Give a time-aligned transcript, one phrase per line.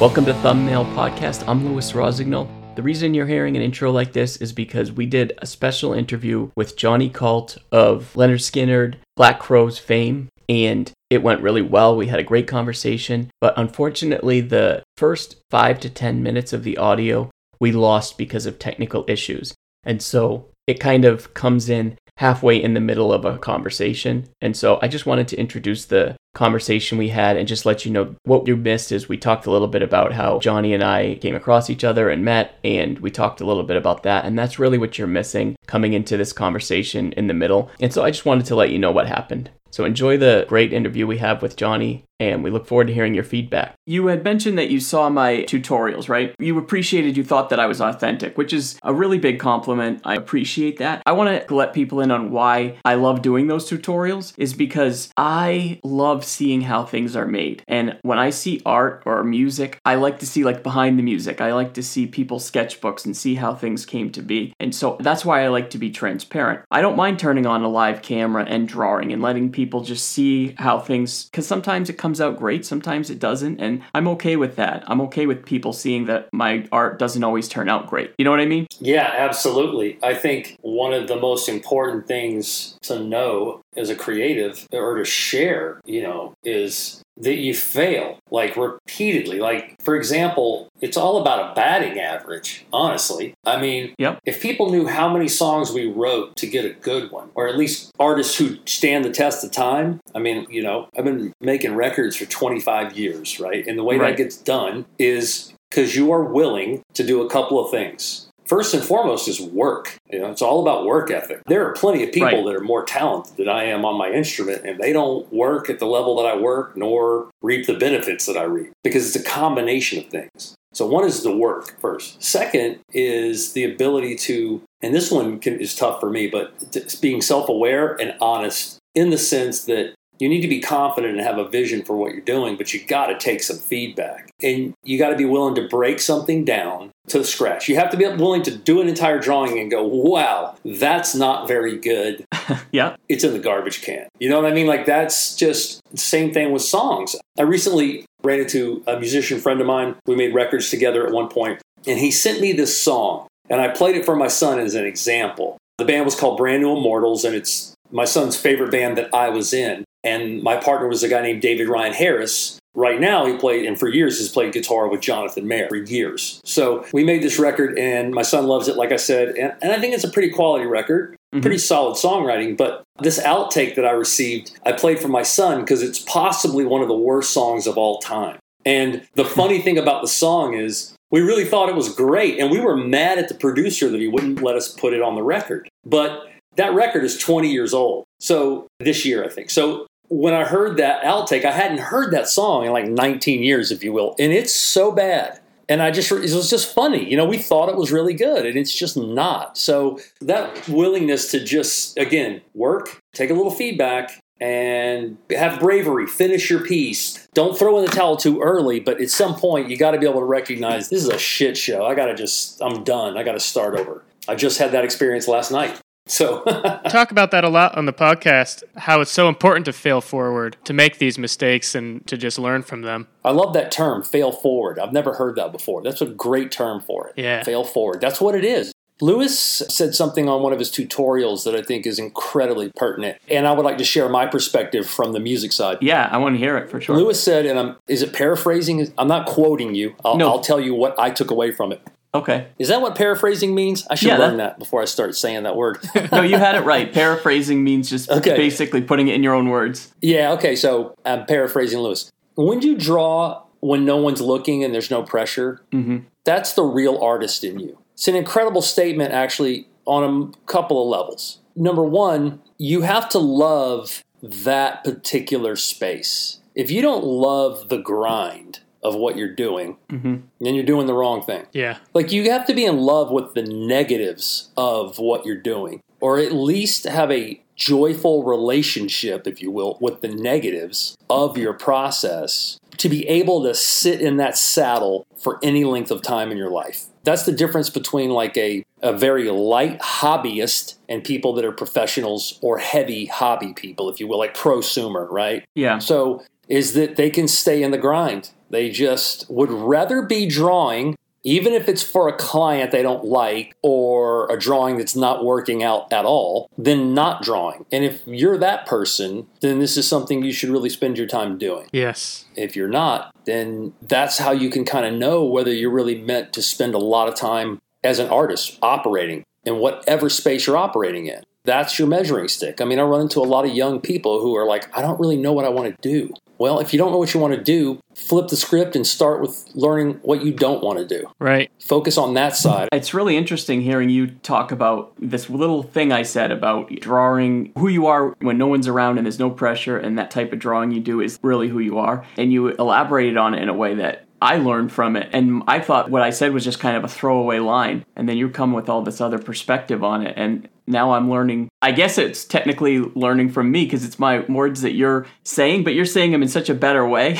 [0.00, 1.42] Welcome to Thumbnail Podcast.
[1.48, 2.48] I'm Lewis Rossignol.
[2.76, 6.52] The reason you're hearing an intro like this is because we did a special interview
[6.56, 11.96] with Johnny Colt of Lynyrd Skynyrd, Black Crowes fame, and it went really well.
[11.96, 16.78] We had a great conversation, but unfortunately, the first five to 10 minutes of the
[16.78, 17.28] audio
[17.58, 19.52] we lost because of technical issues.
[19.82, 24.28] And so it kind of comes in halfway in the middle of a conversation.
[24.40, 27.92] And so I just wanted to introduce the conversation we had and just let you
[27.92, 31.14] know what you missed is we talked a little bit about how Johnny and I
[31.16, 34.38] came across each other and met and we talked a little bit about that and
[34.38, 37.70] that's really what you're missing coming into this conversation in the middle.
[37.80, 39.50] And so I just wanted to let you know what happened.
[39.78, 43.14] So enjoy the great interview we have with Johnny, and we look forward to hearing
[43.14, 43.76] your feedback.
[43.86, 46.34] You had mentioned that you saw my tutorials, right?
[46.40, 50.00] You appreciated, you thought that I was authentic, which is a really big compliment.
[50.02, 51.04] I appreciate that.
[51.06, 55.12] I want to let people in on why I love doing those tutorials, is because
[55.16, 57.62] I love seeing how things are made.
[57.68, 61.40] And when I see art or music, I like to see like behind the music.
[61.40, 64.52] I like to see people's sketchbooks and see how things came to be.
[64.58, 66.64] And so that's why I like to be transparent.
[66.68, 70.54] I don't mind turning on a live camera and drawing and letting people just see
[70.58, 74.56] how things because sometimes it comes out great sometimes it doesn't and i'm okay with
[74.56, 74.84] that.
[74.86, 78.12] I'm okay with people seeing that my art doesn't always turn out great.
[78.18, 78.66] You know what i mean?
[78.80, 79.98] Yeah, absolutely.
[80.02, 85.04] I think one of the most important things to know as a creative or to
[85.04, 89.40] share, you know, is that you fail like repeatedly.
[89.40, 93.34] Like, for example, it's all about a batting average, honestly.
[93.44, 94.20] I mean, Yep.
[94.24, 97.56] if people knew how many songs we wrote to get a good one, or at
[97.58, 101.74] least artists who stand the test of time, I mean, you know, I've been making
[101.74, 103.66] records for 25 years, right?
[103.66, 104.16] And the way Right.
[104.16, 108.27] that gets done is because you are willing to do a couple of things.
[108.48, 109.98] First and foremost is work.
[110.10, 111.42] You know, it's all about work ethic.
[111.46, 112.44] There are plenty of people Right.
[112.44, 115.78] that are more talented than I am on my instrument, and they don't work at
[115.78, 119.28] the level that I work, nor reap the benefits that I reap, because it's a
[119.28, 120.54] combination of things.
[120.72, 122.22] So one is the work first.
[122.22, 126.94] Second is the ability to, and this one can, is tough for me, but it's
[126.94, 131.38] being self-aware and honest in the sense that you need to be confident and have
[131.38, 134.30] a vision for what you're doing, but you got to take some feedback.
[134.42, 137.68] And you got to be willing to break something down to scratch.
[137.68, 141.48] You have to be willing to do an entire drawing and go, wow, that's not
[141.48, 142.24] very good.
[142.72, 144.08] yeah It's in the garbage can.
[144.18, 144.66] You know what I mean?
[144.66, 147.16] Like, that's just the same thing with songs.
[147.38, 149.96] I recently ran into a musician friend of mine.
[150.06, 153.68] We made records together at one point, and he sent me this song, and I
[153.68, 155.56] played it for my son as an example.
[155.78, 159.28] The band was called Brand New Immortals, and it's my son's favorite band that I
[159.28, 159.84] was in.
[160.04, 162.58] And my partner was a guy named David Ryan Harris.
[162.74, 166.40] Right now, he played, and for years, has played guitar with Jonathan Mayer for years.
[166.44, 169.30] So we made this record, and my son loves it, like I said.
[169.30, 171.40] And, and I think it's a pretty quality record, mm-hmm.
[171.40, 172.56] pretty solid songwriting.
[172.56, 176.82] But this outtake that I received, I played for my son because it's possibly one
[176.82, 178.38] of the worst songs of all time.
[178.64, 179.34] And the hmm.
[179.34, 182.76] funny thing about the song is, we really thought it was great, and we were
[182.76, 185.68] mad at the producer that he wouldn't let us put it on the record.
[185.84, 186.26] But
[186.56, 188.04] that record is 20 years old.
[188.20, 189.50] So this year, I think.
[189.50, 193.70] So when I heard that outtake, I hadn't heard that song in like 19 years,
[193.70, 195.40] if you will, and it's so bad.
[195.70, 197.10] And I just, it was just funny.
[197.10, 199.58] You know, we thought it was really good, and it's just not.
[199.58, 206.48] So that willingness to just, again, work, take a little feedback, and have bravery, finish
[206.48, 207.28] your piece.
[207.34, 210.06] Don't throw in the towel too early, but at some point, you got to be
[210.06, 211.84] able to recognize this is a shit show.
[211.84, 213.18] I got to just, I'm done.
[213.18, 214.04] I got to start over.
[214.26, 215.78] I just had that experience last night.
[216.08, 216.42] So,
[216.88, 220.56] talk about that a lot on the podcast how it's so important to fail forward
[220.64, 224.32] to make these mistakes and to just learn from them I love that term, fail
[224.32, 224.78] forward.
[224.78, 225.82] I've never heard that before.
[225.82, 227.14] That's a great term for it.
[227.16, 227.42] Yeah.
[227.42, 228.00] Fail forward.
[228.00, 228.72] That's what it is.
[229.00, 233.18] Lewis said something on one of his tutorials that I think is incredibly pertinent.
[233.28, 235.78] And I would like to share my perspective from the music side.
[235.80, 238.92] yeah i want to hear it for sure Lewis said, and I'm, is it paraphrasing?
[238.98, 239.94] I'm not quoting you.
[240.04, 240.28] I'll, No.
[240.30, 241.80] I'll tell you what I took away from it.
[242.14, 243.86] Okay Is that what paraphrasing means?
[243.90, 245.78] I should Yeah, learn that- that before I start saying that word.
[246.12, 248.36] no you had it right paraphrasing means just Okay.
[248.36, 252.10] basically putting it in your own words Yeah, okay, so I'm paraphrasing Lewis.
[252.34, 255.98] When you draw when no one's looking and there's no pressure, mm-hmm.
[256.24, 257.78] that's the real artist in you.
[257.94, 261.40] It's an incredible statement, actually, on a couple of levels.
[261.56, 266.38] Number one, you have to love that particular space.
[266.54, 270.16] If you don't love the grind of what you're doing, mm-hmm.
[270.40, 271.46] then you're doing the wrong thing.
[271.52, 275.80] yeah Like you have to be in love with the negatives of what you're doing,
[276.00, 281.52] or at least have a joyful relationship, if you will, with the negatives of your
[281.52, 286.38] process to be able to sit in that saddle for any length of time in
[286.38, 286.84] your life.
[287.02, 292.38] That's the difference between like a, a very light hobbyist and people that are professionals
[292.40, 295.44] or heavy hobby people, if you will, like prosumer, right?
[295.54, 295.78] Yeah.
[295.78, 298.30] So is that they can stay in the grind.
[298.50, 303.54] They just would rather be drawing even if it's for a client they don't like
[303.62, 307.66] or a drawing that's not working out at all, than not drawing.
[307.72, 311.36] And if you're that person, then this is something you should really spend your time
[311.36, 311.68] doing.
[311.72, 312.24] Yes.
[312.36, 316.32] If you're not, then that's how you can kind of know whether you're really meant
[316.34, 321.06] to spend a lot of time as an artist operating in whatever space you're operating
[321.06, 321.22] in.
[321.44, 322.60] That's your measuring stick.
[322.60, 325.00] I mean, I run into a lot of young people who are like, I don't
[325.00, 326.12] really know what I want to do.
[326.38, 329.20] Well, if you don't know what you want to do, flip the script and start
[329.20, 331.10] with learning what you don't want to do.
[331.18, 331.50] Right.
[331.60, 332.68] Focus on that side.
[332.72, 337.68] It's really interesting hearing you talk about this little thing I said about drawing who
[337.68, 340.70] you are when no one's around and there's no pressure, and that type of drawing
[340.70, 342.04] you do is really who you are.
[342.16, 345.08] And you elaborated on it in a way that I learned from it.
[345.12, 347.84] And I thought what I said was just kind of a throwaway line.
[347.94, 350.14] And then you come with all this other perspective on it.
[350.16, 351.48] And now I'm learning.
[351.60, 355.74] I guess it's technically learning from me because it's my words that you're saying, but
[355.74, 357.18] you're saying them in such a better way.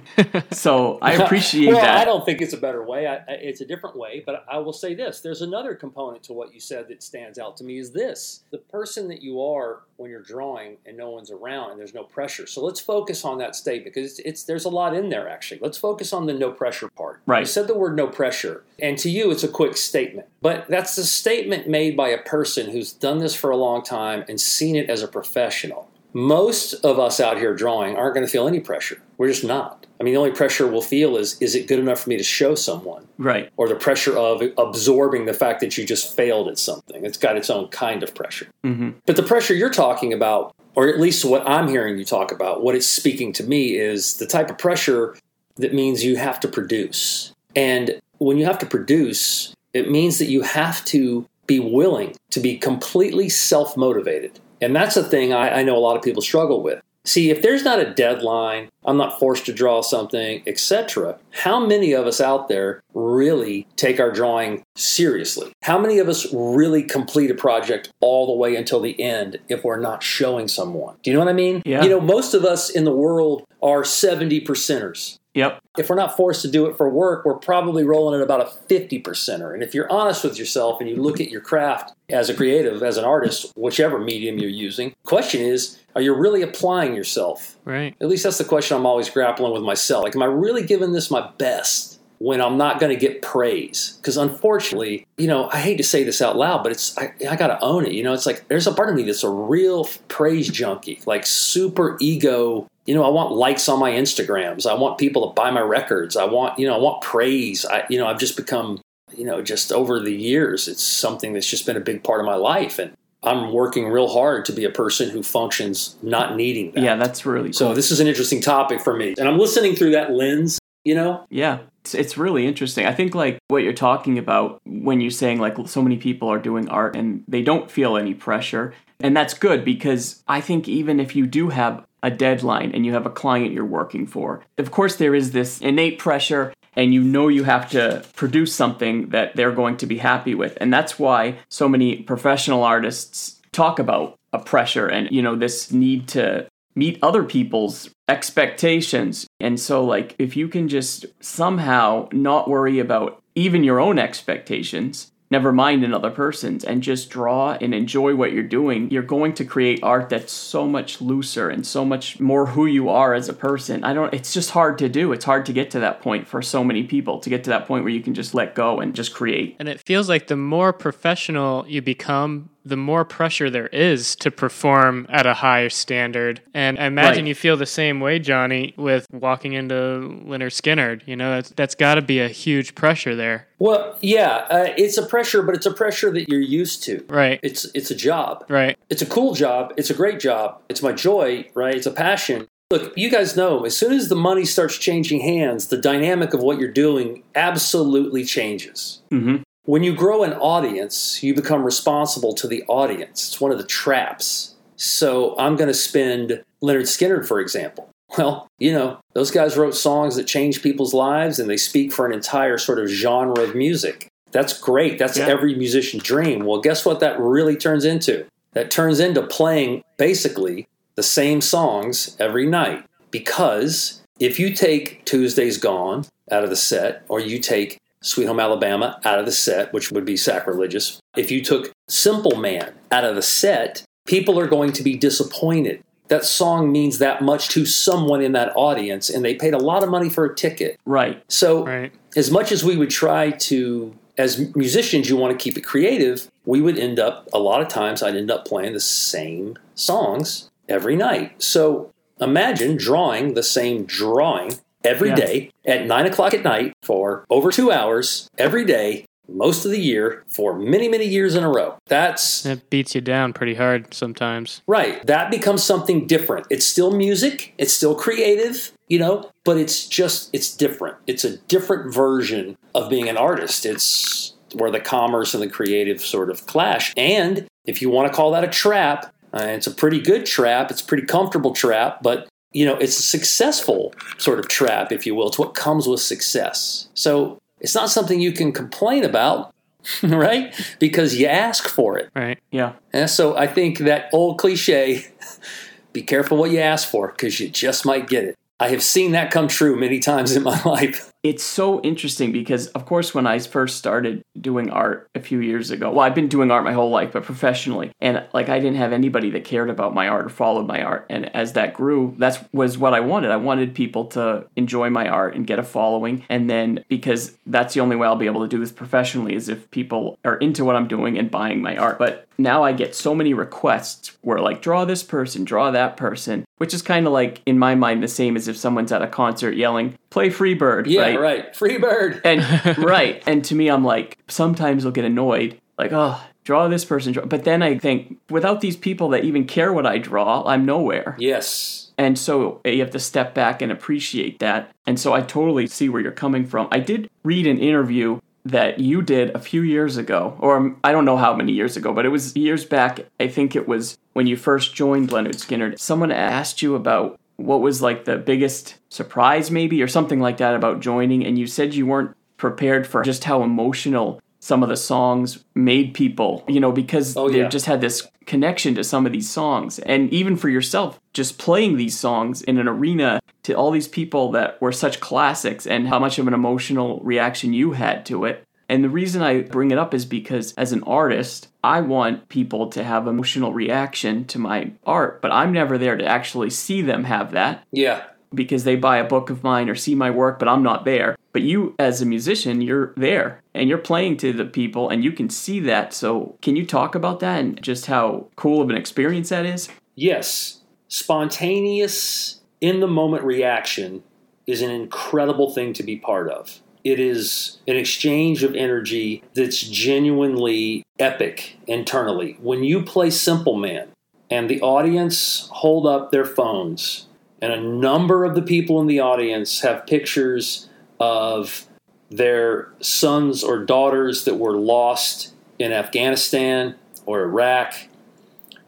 [0.50, 1.98] so I appreciate well, that.
[1.98, 3.06] I don't think it's a better way.
[3.06, 6.54] I, it's a different way, but I will say this: there's another component to what
[6.54, 7.78] you said that stands out to me.
[7.78, 11.78] Is this the person that you are when you're drawing and no one's around and
[11.78, 12.46] there's no pressure?
[12.46, 15.60] So let's focus on that statement because it's, it's there's a lot in there actually.
[15.60, 17.20] Let's focus on the no pressure part.
[17.26, 17.40] Right.
[17.40, 20.96] You said the word no pressure, and to you it's a quick statement, but that's
[20.98, 24.76] a statement made by a person who's done this for a long time and seen
[24.76, 25.90] it as a professional.
[26.12, 29.02] Most of us out here drawing aren't going to feel any pressure.
[29.18, 29.86] We're just not.
[30.00, 32.22] I mean, the only pressure we'll feel is is it good enough for me to
[32.22, 33.06] show someone?
[33.18, 33.50] right.
[33.56, 37.04] Or the pressure of absorbing the fact that you just failed at something.
[37.04, 38.46] It's got its own kind of pressure.
[38.62, 42.32] hmm But the pressure you're talking about, or at least what I'm hearing you talk
[42.32, 45.16] about, what it's speaking to me is the type of pressure
[45.56, 47.32] that means you have to produce.
[47.54, 52.40] And when you have to produce, it means that you have to be willing to
[52.40, 54.40] be completely self motivated.
[54.60, 56.80] And that's a thing I, I know a lot of people struggle with.
[57.06, 61.92] See, if there's not a deadline, I'm not forced to draw something, etc., how many
[61.92, 65.52] of us out there really take our drawing seriously?
[65.62, 69.62] How many of us really complete a project all the way until the end if
[69.62, 70.96] we're not showing someone?
[71.04, 71.62] Do you know what I mean?
[71.64, 71.84] Yeah.
[71.84, 75.18] You know, most of us in the world are 70 percenters.
[75.36, 75.60] Yep.
[75.76, 78.46] If we're not forced to do it for work, we're probably rolling at about a
[78.46, 79.52] 50 percenter.
[79.52, 82.82] And if you're honest with yourself and you look at your craft as a creative,
[82.82, 87.56] as an artist, whichever medium you're using, question is, are you really applying yourself?
[87.66, 87.94] Right.
[88.00, 90.04] At least that's the question I'm always grappling with myself.
[90.04, 93.98] Like, am I really giving this my best when I'm not going to get praise?
[94.00, 97.36] Because unfortunately, you know, I hate to say this out loud, but it's I, I
[97.36, 97.92] got to own it.
[97.92, 101.26] You know, it's like there's a part of me that's a real praise junkie, like
[101.26, 102.68] super ego.
[102.86, 104.66] You know, I want likes on my Instagrams.
[104.66, 106.16] I want people to buy my records.
[106.16, 107.66] I want, you know, I want praise.
[107.66, 108.80] I, you know, I've just become,
[109.16, 112.26] you know, just over the years, it's something that's just been a big part of
[112.26, 112.92] my life, and
[113.22, 116.82] I'm working real hard to be a person who functions not needing that.
[116.82, 119.92] Yeah, that's really So this is an interesting topic for me, and I'm listening through
[119.92, 120.58] that lens.
[120.84, 122.86] You know, Yeah, it's, it's really interesting.
[122.86, 126.38] I think like what you're talking about when you're saying like so many people are
[126.38, 128.72] doing art and they don't feel any pressure.
[129.00, 132.92] And that's good because I think even if you do have a deadline and you
[132.92, 137.02] have a client you're working for, of course there is this innate pressure and you
[137.02, 140.56] know you have to produce something that they're going to be happy with.
[140.60, 145.72] And that's why so many professional artists talk about a pressure and you know this
[145.72, 149.26] need to meet other people's expectations.
[149.40, 155.10] And so, like, if you can just somehow not worry about even your own expectations,
[155.30, 159.44] never mind another person's, and just draw and enjoy what you're doing, you're going to
[159.44, 163.32] create art that's so much looser and so much more who you are as a
[163.32, 163.84] person.
[163.84, 165.12] I don't, it's just hard to do.
[165.12, 167.66] It's hard to get to that point for so many people, to get to that
[167.66, 169.56] point where you can just let go and just create.
[169.58, 174.30] And it feels like the more professional you become, the more pressure there is to
[174.30, 176.40] perform at a higher standard.
[176.52, 177.28] And I imagine Right.
[177.28, 181.02] you feel the same way, Johnny, with walking into Lynyrd Skynyrd.
[181.06, 183.46] You know, that's, that's got to be a huge pressure there.
[183.58, 187.04] well, yeah, uh, it's a pressure, but it's a pressure that you're used to.
[187.08, 187.38] Right.
[187.42, 188.44] It's it's a job.
[188.48, 188.76] Right.
[188.90, 189.72] It's a cool job.
[189.76, 190.60] It's a great job.
[190.68, 191.74] It's my joy, right?
[191.76, 192.46] It's a passion.
[192.72, 196.40] Look, you guys know, as soon as the money starts changing hands, the dynamic of
[196.40, 199.02] what you're doing absolutely changes.
[199.10, 203.28] hmm When you grow an audience, you become responsible to the audience.
[203.28, 204.54] It's one of the traps.
[204.76, 207.90] So I'm going to spend Lynyrd Skynyrd, for example.
[208.16, 212.06] Well, you know, those guys wrote songs that change people's lives and they speak for
[212.06, 214.08] an entire sort of genre of music.
[214.30, 214.98] That's great.
[214.98, 215.26] That's Yeah.
[215.26, 216.44] every musician's dream.
[216.44, 218.24] Well, guess what that really turns into?
[218.52, 222.84] That turns into playing basically the same songs every night.
[223.10, 228.40] Because if you take Tuesday's Gone out of the set, or you take Sweet Home
[228.40, 233.04] Alabama out of the set, which would be sacrilegious, if you took Simple Man out
[233.04, 237.66] of the set, people are going to be disappointed that song means that much to
[237.66, 240.78] someone in that audience and they paid a lot of money for a ticket.
[240.84, 241.22] Right.
[241.28, 241.92] So, Right.
[242.14, 246.30] as much as we would try to, as musicians, you want to keep it creative,
[246.44, 250.48] we would end up, a lot of times, I'd end up playing the same songs
[250.68, 251.42] every night.
[251.42, 254.54] So, imagine drawing the same drawing
[254.84, 255.14] every Yeah.
[255.16, 259.80] day at nine o'clock at night for over two hours every day, most of the
[259.80, 261.74] year, for many, many years in a row.
[261.88, 264.62] That's It beats you down pretty hard sometimes.
[264.68, 265.04] Right.
[265.06, 266.46] That becomes something different.
[266.50, 270.96] It's still music, it's still creative, you know, but it's just, it's different.
[271.08, 273.66] It's a different version of being an artist.
[273.66, 276.92] It's where the commerce and the creative sort of clash.
[276.96, 280.70] And if you want to call that a trap, uh, it's a pretty good trap,
[280.70, 285.04] it's a pretty comfortable trap, but you know, it's a successful sort of trap, if
[285.04, 285.28] you will.
[285.28, 286.88] It's what comes with success.
[286.94, 289.54] So it's not something you can complain about,
[290.02, 290.54] right?
[290.78, 292.08] Because you ask for it.
[292.16, 292.38] Right.
[292.50, 292.72] Yeah.
[292.94, 295.06] And so I think that old cliche,
[295.92, 298.36] be careful what you ask for because you just might get it.
[298.58, 301.12] I have seen that come true many times in my life.
[301.22, 305.70] It's so interesting because, of course, when I first started doing art a few years
[305.70, 308.76] ago, well, I've been doing art my whole life, but professionally, and like I didn't
[308.76, 311.06] have anybody that cared about my art or followed my art.
[311.10, 313.30] And as that grew, that's was what I wanted.
[313.30, 317.74] I wanted people to enjoy my art and get a following, and then because that's
[317.74, 320.64] the only way I'll be able to do this professionally is if people are into
[320.64, 321.98] what I'm doing and buying my art.
[321.98, 326.44] But now I get so many requests where like draw this person, draw that person,
[326.58, 329.06] which is kind of like in my mind the same as if someone's at a
[329.06, 331.20] concert yelling, "Play Freebird," Yeah, right?
[331.20, 331.56] right.
[331.56, 332.20] Free bird.
[332.24, 332.42] And
[332.78, 333.22] right.
[333.26, 337.12] And to me, I'm like, sometimes I'll get annoyed, like, oh, draw this person.
[337.12, 337.26] Draw.
[337.26, 341.16] But then I think, without these people that even care what I draw, I'm nowhere.
[341.18, 341.90] Yes.
[341.98, 344.70] And so eh, you have to step back and appreciate that.
[344.86, 346.68] And so I totally see where you're coming from.
[346.70, 350.92] I did read an interview that you did a few years ago, or um, I
[350.92, 353.00] don't know how many years ago, but it was years back.
[353.18, 355.78] I think it was when you first joined Lynyrd Skynyrd.
[355.78, 360.54] Someone asked you about what was like the biggest surprise, maybe, or something like that
[360.54, 364.76] about joining, and you said you weren't prepared for just how emotional some of the
[364.76, 367.48] songs made people, you know, because Oh, they yeah.
[367.48, 369.80] just had this connection to some of these songs.
[369.80, 374.30] And even for yourself, just playing these songs in an arena to all these people
[374.32, 378.44] that were such classics and how much of an emotional reaction you had to it.
[378.68, 382.68] And the reason I bring it up is because as an artist, I want people
[382.68, 387.02] to have emotional reaction to my art, but I'm never there to actually see them
[387.04, 388.02] have that Yeah.
[388.34, 391.16] because they buy a book of mine or see my work, but I'm not there.
[391.36, 395.12] But you, as a musician, you're there and you're playing to the people and you
[395.12, 395.92] can see that.
[395.92, 399.68] So, can you talk about that and just how cool of an experience that is?
[399.94, 400.62] Yes.
[400.88, 404.02] Spontaneous, in the moment reaction
[404.46, 406.62] is an incredible thing to be part of.
[406.84, 412.38] It is an exchange of energy that's genuinely epic internally.
[412.40, 413.88] When you play Simple Man
[414.30, 417.08] and the audience hold up their phones,
[417.42, 421.66] and a number of the people in the audience have pictures of
[422.10, 426.74] their sons or daughters that were lost in Afghanistan
[427.04, 427.74] or Iraq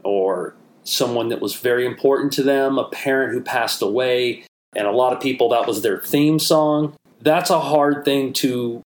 [0.02, 0.54] or
[0.84, 4.44] someone that was very important to them, a parent who passed away,
[4.74, 6.94] and a lot of people that was their theme song.
[7.20, 8.82] That's a hard thing to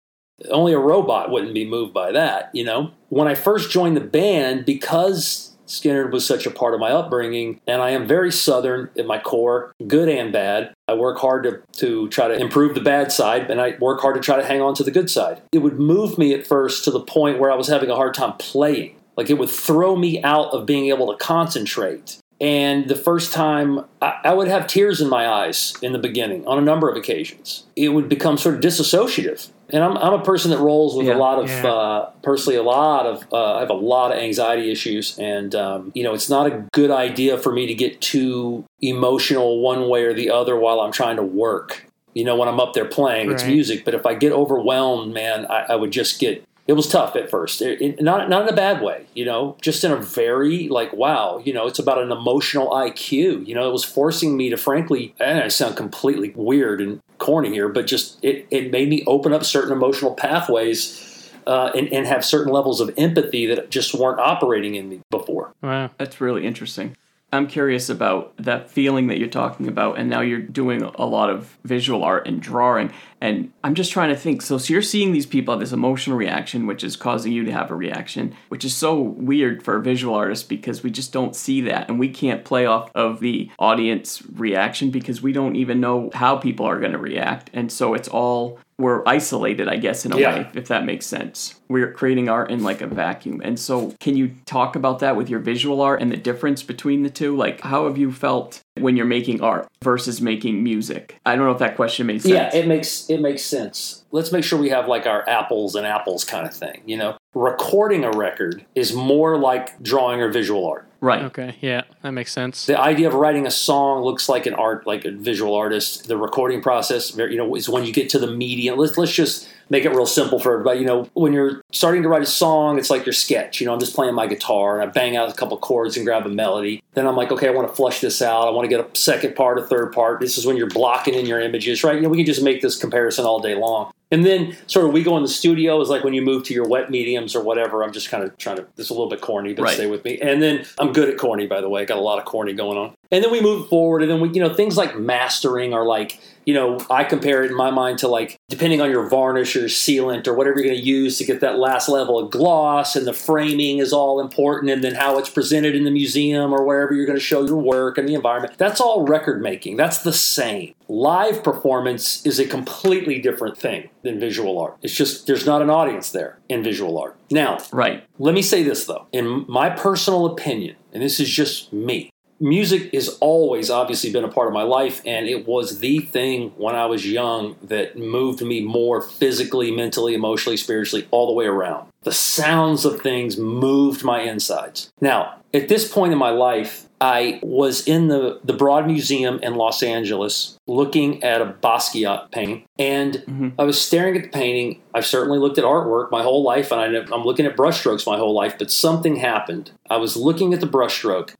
[0.50, 2.90] only a robot wouldn't be moved by that, you know.
[3.08, 7.58] When I first joined the band because Skynyrd was such a part of my upbringing,
[7.66, 10.74] and I am very southern at my core, good and bad.
[10.86, 14.16] I work hard to, to try to improve the bad side, and I work hard
[14.16, 15.40] to try to hang on to the good side.
[15.50, 18.12] It would move me at first to the point where I was having a hard
[18.12, 18.96] time playing.
[19.16, 22.18] Like it would throw me out of being able to concentrate.
[22.38, 26.46] And the first time, I, I would have tears in my eyes in the beginning
[26.46, 27.64] on a number of occasions.
[27.76, 29.48] It would become sort of disassociative.
[29.72, 31.16] And I'm, I'm a person that rolls with Yeah.
[31.16, 31.66] a lot of, Yeah.
[31.66, 35.18] uh, personally, a lot of, uh, I have a lot of anxiety issues.
[35.18, 39.60] And, um, you know, it's not a good idea for me to get too emotional
[39.60, 41.86] one way or the other while I'm trying to work.
[42.14, 43.86] You know, when I'm up there playing, it's music.
[43.86, 47.28] But if I get overwhelmed, man, I, I would just get it was tough at
[47.28, 50.68] first it, it- not not in a bad way you know just in a very
[50.68, 53.10] like wow you know it's about an emotional iq
[53.46, 57.50] you know it was forcing me to frankly and i sound completely weird and corny
[57.50, 62.06] here but just it, it made me open up certain emotional pathways uh, and, and
[62.06, 65.90] have certain levels of empathy that just weren't operating in me before Wow.
[65.98, 66.96] That's really interesting.
[67.32, 71.30] I'm curious about that feeling that you're talking about, and now you're doing a lot
[71.30, 72.92] of visual art and drawing.
[73.22, 74.42] And I'm just trying to think.
[74.42, 77.52] So, so you're seeing these people have this emotional reaction, which is causing you to
[77.52, 81.36] have a reaction, which is so weird for a visual artist because we just don't
[81.36, 81.88] see that.
[81.88, 86.36] And we can't play off of the audience reaction because we don't even know how
[86.36, 87.48] people are going to react.
[87.54, 90.34] And so it's all we're isolated, I guess, in a Yeah.
[90.34, 91.60] way, if that makes sense.
[91.68, 93.40] We're creating art in like a vacuum.
[93.44, 97.04] And so, can you talk about that with your visual art and the difference between
[97.04, 97.36] the two?
[97.36, 101.18] Like, how have you felt when you're making art versus making music?
[101.26, 102.32] I don't know if that question made sense.
[102.32, 104.04] Yeah, it makes it makes sense.
[104.10, 106.82] Let's make sure we have like our apples and apples kind of thing.
[106.86, 110.86] You know, recording a record is more like drawing or visual art.
[111.00, 111.22] right.
[111.24, 112.66] Okay, yeah, that makes sense.
[112.66, 116.08] The idea of writing a song looks like an art, like a visual artist.
[116.08, 118.78] The recording process, you know, is when you get to the medium.
[118.78, 120.80] Let's let's just make it real simple for everybody.
[120.80, 123.60] You know, when you're starting to write a song, it's like your sketch.
[123.60, 126.04] You know, I'm just playing my guitar and I bang out a couple chords and
[126.06, 126.82] grab a melody.
[126.94, 128.48] Then I'm like, okay, I want to flush this out.
[128.48, 130.20] I want to get a second part, a third part.
[130.20, 131.96] This is when you're blocking in your images, right?
[131.96, 133.90] You know, we can just make this comparison all day long.
[134.10, 136.52] And then sort of we go in the studio is like when you move to
[136.54, 137.82] your wet mediums or whatever.
[137.82, 138.66] I'm just kind of trying to.
[138.76, 139.74] This is a little bit corny, but Right.
[139.74, 140.18] stay with me.
[140.20, 141.80] And then I'm good at corny, by the way.
[141.80, 142.92] I got a lot of corny going on.
[143.12, 146.18] And then we move forward, and then we, you know, things like mastering are like,
[146.46, 149.66] you know, I compare it in my mind to like depending on your varnish or
[149.66, 153.06] sealant or whatever you're going to use to get that last level of gloss, and
[153.06, 156.94] the framing is all important, and then how it's presented in the museum or wherever
[156.94, 158.54] you're going to show your work and the environment.
[158.56, 159.76] That's all record making.
[159.76, 160.74] That's the same.
[160.88, 164.78] Live performance is a completely different thing than visual art.
[164.82, 167.16] It's just there's not an audience there in visual art.
[167.30, 168.04] Now, Right.
[168.18, 172.10] let me say this though, in my personal opinion, and this is just me,
[172.42, 176.50] music has always obviously been a part of my life, and it was the thing
[176.56, 181.46] when I was young that moved me more physically, mentally, emotionally, spiritually, all the way
[181.46, 181.88] around.
[182.02, 184.90] The sounds of things moved my insides.
[185.00, 189.56] Now, at this point in my life, I was in the, the Broad Museum in
[189.56, 193.48] Los Angeles looking at a Basquiat painting, and mm-hmm.
[193.58, 194.80] I was staring at the painting.
[194.94, 198.18] I've certainly looked at artwork my whole life, and I, I'm looking at brushstrokes my
[198.18, 199.72] whole life, but something happened.
[199.90, 201.34] I was looking at the brushstroke.